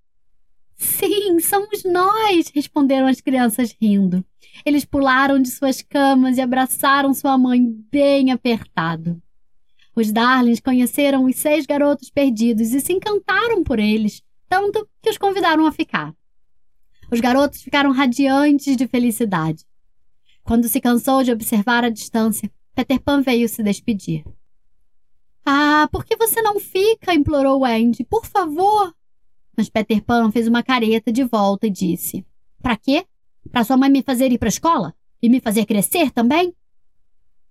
Sim, 0.76 1.40
somos 1.40 1.86
nós! 1.86 2.52
responderam 2.54 3.08
as 3.08 3.22
crianças 3.22 3.74
rindo. 3.82 4.26
Eles 4.66 4.84
pularam 4.84 5.42
de 5.42 5.50
suas 5.50 5.82
camas 5.82 6.38
e 6.38 6.42
abraçaram 6.42 7.14
sua 7.14 7.38
mãe 7.38 7.66
bem 7.90 8.34
apertado. 8.34 9.22
Os 9.98 10.12
Darlings 10.12 10.60
conheceram 10.60 11.26
os 11.26 11.38
seis 11.38 11.66
garotos 11.66 12.12
perdidos 12.12 12.72
e 12.72 12.80
se 12.80 12.94
encantaram 12.94 13.64
por 13.64 13.80
eles, 13.80 14.22
tanto 14.48 14.88
que 15.02 15.10
os 15.10 15.18
convidaram 15.18 15.66
a 15.66 15.72
ficar. 15.72 16.14
Os 17.12 17.20
garotos 17.20 17.64
ficaram 17.64 17.92
radiantes 17.92 18.78
de 18.78 18.86
felicidade. 18.86 19.66
Quando 20.44 20.70
se 20.70 20.80
cansou 20.80 21.24
de 21.24 21.32
observar 21.32 21.84
a 21.84 21.90
distância, 21.90 22.52
Peter 22.76 23.02
Pan 23.02 23.24
veio 23.24 23.50
se 23.50 23.64
despedir. 23.64 24.24
Ah, 25.44 25.90
por 25.92 26.06
que 26.06 26.16
você 26.16 26.44
não 26.44 26.60
fica? 26.60 27.16
implorou 27.16 27.66
Andy. 27.66 28.04
Por 28.04 28.24
favor. 28.24 28.94
Mas 29.58 29.68
Peter 29.68 30.04
Pan 30.04 30.30
fez 30.30 30.48
uma 30.48 30.62
careta 30.62 31.12
de 31.12 31.24
volta 31.24 31.66
e 31.66 31.72
disse: 31.72 32.24
Para 32.62 32.78
quê? 32.78 33.04
Para 33.52 33.64
sua 33.64 33.78
mãe 33.78 33.90
me 33.90 34.04
fazer 34.04 34.32
ir 34.32 34.38
para 34.38 34.48
a 34.48 34.50
escola? 34.50 34.94
E 35.24 35.28
me 35.28 35.40
fazer 35.40 35.66
crescer 35.66 36.12
também? 36.12 36.54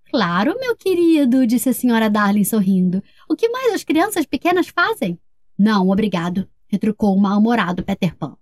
Claro, 0.09 0.57
meu 0.59 0.75
querido, 0.75 1.45
disse 1.45 1.69
a 1.69 1.73
senhora 1.73 2.09
Darling 2.09 2.43
sorrindo. 2.43 3.03
O 3.29 3.35
que 3.35 3.49
mais 3.49 3.73
as 3.73 3.83
crianças 3.83 4.25
pequenas 4.25 4.67
fazem? 4.67 5.19
Não, 5.57 5.89
obrigado, 5.89 6.47
retrucou 6.67 7.15
o 7.15 7.19
mal-humorado 7.19 7.83
Peter 7.83 8.15
Pan. 8.15 8.37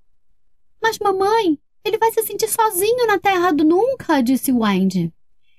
Mas, 0.82 0.99
mamãe, 0.99 1.58
ele 1.84 1.97
vai 1.97 2.12
se 2.12 2.21
sentir 2.23 2.47
sozinho 2.47 3.08
na 3.08 3.19
Terra 3.19 3.51
do 3.51 3.63
Nunca, 3.63 4.21
disse 4.21 4.51
Wendy. 4.51 5.13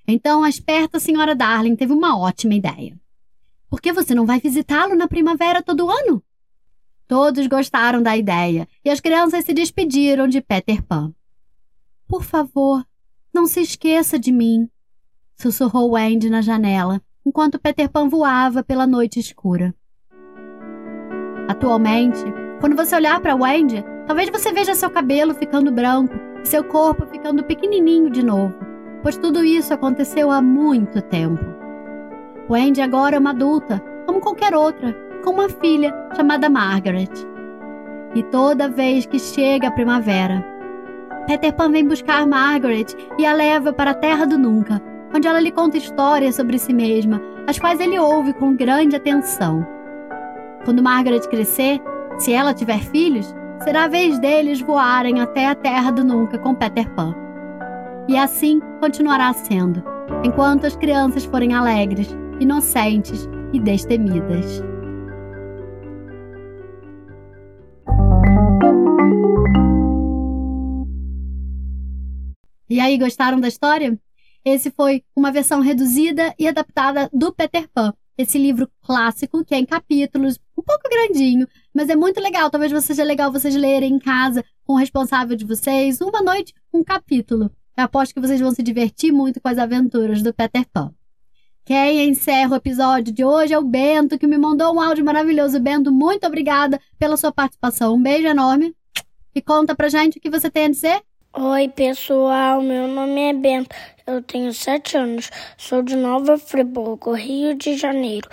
Então 0.07 0.45
a 0.45 0.49
esperta 0.49 1.01
senhora 1.01 1.35
Darling 1.35 1.75
teve 1.75 1.93
uma 1.93 2.17
ótima 2.17 2.55
ideia. 2.55 2.99
Por 3.69 3.81
que 3.81 3.93
você 3.93 4.15
não 4.15 4.25
vai 4.25 4.39
visitá-lo 4.39 4.95
na 4.95 5.09
primavera 5.09 5.63
todo 5.63 5.91
ano? 5.91 6.23
Todos 7.09 7.47
gostaram 7.47 8.03
da 8.03 8.17
ideia 8.17 8.69
e 8.85 8.91
as 8.91 9.01
crianças 9.01 9.45
se 9.45 9.53
despediram 9.53 10.29
de 10.29 10.41
Peter 10.41 10.83
Pan. 10.83 11.13
Por 12.07 12.23
favor, 12.23 12.85
não 13.35 13.47
se 13.47 13.61
esqueça 13.61 14.19
de 14.19 14.31
mim, 14.31 14.69
sussurrou 15.37 15.93
Wendy 15.93 16.31
na 16.31 16.41
janela, 16.41 17.01
enquanto 17.25 17.61
Peter 17.61 17.89
Pan 17.89 18.09
voava 18.09 18.65
pela 18.65 18.87
noite 18.87 19.21
escura. 19.21 19.75
Atualmente, 21.49 22.25
quando 22.61 22.75
você 22.75 22.97
olhar 22.97 23.21
para 23.21 23.37
Wendy, 23.37 23.85
talvez 24.07 24.31
você 24.31 24.53
veja 24.53 24.75
seu 24.75 24.91
cabelo 24.91 25.35
ficando 25.35 25.71
branco 25.71 26.15
e 26.43 26.49
seu 26.49 26.65
corpo 26.65 27.07
ficando 27.07 27.45
pequenininho 27.45 28.11
de 28.11 28.25
novo, 28.25 28.55
pois 29.03 29.17
tudo 29.17 29.45
isso 29.45 29.73
aconteceu 29.75 30.31
há 30.31 30.41
muito 30.41 31.03
tempo. 31.03 31.45
Wendy 32.49 32.81
agora 32.81 33.17
é 33.17 33.19
uma 33.19 33.31
adulta, 33.31 33.83
como 34.07 34.21
qualquer 34.21 34.55
outra, 34.55 34.93
com 35.23 35.31
uma 35.33 35.49
filha 35.49 35.93
chamada 36.17 36.49
Margaret. 36.49 37.11
E 38.15 38.23
toda 38.25 38.69
vez 38.69 39.05
que 39.05 39.19
chega 39.19 39.69
a 39.69 39.73
primavera, 39.73 40.45
Peter 41.27 41.53
Pan 41.53 41.71
vem 41.71 41.87
buscar 41.87 42.27
Margaret 42.27 42.87
e 43.19 43.27
a 43.27 43.35
leva 43.35 43.73
para 43.73 43.91
a 43.91 43.95
Terra 43.95 44.25
do 44.25 44.39
Nunca, 44.39 44.81
onde 45.17 45.27
ela 45.27 45.41
lhe 45.41 45.51
conta 45.51 45.79
histórias 45.79 46.35
sobre 46.35 46.59
si 46.59 46.75
mesma, 46.75 47.23
as 47.47 47.59
quais 47.59 47.81
ele 47.81 47.99
ouve 47.99 48.35
com 48.35 48.55
grande 48.55 48.97
atenção. 48.97 49.67
Quando 50.65 50.83
Margaret 50.83 51.21
crescer, 51.21 51.81
se 52.19 52.35
ela 52.35 52.53
tiver 52.53 52.81
filhos, 52.81 53.35
será 53.65 53.85
a 53.85 53.89
vez 53.89 54.19
deles 54.19 54.61
voarem 54.61 55.21
até 55.21 55.47
a 55.47 55.55
Terra 55.55 55.91
do 55.91 56.05
Nunca 56.05 56.39
com 56.39 56.55
Peter 56.55 56.91
Pan. 56.91 57.15
E 58.07 58.17
assim 58.17 58.61
continuará 58.79 59.33
sendo, 59.33 59.83
enquanto 60.23 60.67
as 60.67 60.77
crianças 60.77 61.25
forem 61.25 61.55
alegres, 61.55 62.15
inocentes 62.39 63.27
e 63.55 63.59
destemidas. 63.59 64.63
E 72.69 72.79
aí, 72.81 72.99
gostaram 72.99 73.41
da 73.41 73.49
história? 73.49 73.99
Esse 74.47 74.71
foi 74.71 75.03
uma 75.17 75.33
versão 75.33 75.61
reduzida 75.61 76.33
e 76.39 76.47
adaptada 76.47 77.11
do 77.13 77.33
Peter 77.33 77.69
Pan. 77.75 77.93
Esse 78.17 78.39
livro 78.39 78.71
clássico, 78.81 79.45
que 79.45 79.53
é 79.53 79.59
em 79.59 79.67
capítulos, 79.67 80.39
um 80.57 80.63
pouco 80.63 80.89
grandinho, 80.89 81.49
mas 81.75 81.89
é 81.89 81.97
muito 81.97 82.21
legal. 82.21 82.49
Talvez 82.49 82.85
seja 82.85 83.03
legal 83.03 83.33
vocês 83.33 83.57
lerem 83.57 83.95
em 83.95 83.99
casa 83.99 84.45
com 84.65 84.75
o 84.75 84.77
responsável 84.77 85.35
de 85.35 85.45
vocês, 85.45 86.01
uma 86.01 86.23
noite, 86.23 86.55
um 86.73 86.85
capítulo. 86.85 87.51
Eu 87.77 87.85
aposto 87.85 88.15
que 88.15 88.21
vocês 88.21 88.41
vão 88.41 88.53
se 88.53 88.63
divertir 88.63 89.11
muito 89.11 89.41
com 89.41 89.49
as 89.49 89.59
aventuras 89.59 90.23
do 90.23 90.33
Peter 90.33 90.65
Pan. 90.73 90.95
Quem 91.65 92.09
encerra 92.09 92.53
o 92.53 92.57
episódio 92.59 93.13
de 93.13 93.25
hoje 93.25 93.53
é 93.53 93.59
o 93.59 93.65
Bento, 93.65 94.17
que 94.17 94.29
me 94.29 94.39
mandou 94.39 94.73
um 94.73 94.81
áudio 94.81 95.05
maravilhoso. 95.05 95.59
Bento, 95.59 95.91
muito 95.91 96.25
obrigada 96.25 96.81
pela 97.01 97.17
sua 97.17 97.33
participação. 97.33 97.97
Um 97.97 98.01
beijo 98.01 98.29
enorme. 98.29 98.77
E 99.35 99.43
conta 99.43 99.75
pra 99.75 99.89
gente 99.89 100.19
o 100.19 100.21
que 100.21 100.31
você 100.31 100.49
tem 100.49 100.67
a 100.67 100.71
dizer. 100.71 101.03
Oi, 101.39 101.69
pessoal. 101.69 102.63
Meu 102.63 102.89
nome 102.89 103.21
é 103.29 103.33
Bento. 103.35 103.69
Eu 104.07 104.23
tenho 104.23 104.55
sete 104.55 104.97
anos. 104.97 105.31
Sou 105.59 105.83
de 105.83 105.95
Nova 105.95 106.39
Friburgo, 106.39 107.13
Rio 107.13 107.55
de 107.55 107.77
Janeiro. 107.77 108.27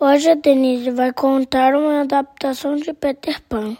Hoje 0.00 0.30
a 0.30 0.34
Denise 0.34 0.90
vai 0.90 1.12
contar 1.12 1.74
uma 1.74 2.00
adaptação 2.00 2.76
de 2.76 2.94
Peter 2.94 3.42
Pan. 3.42 3.76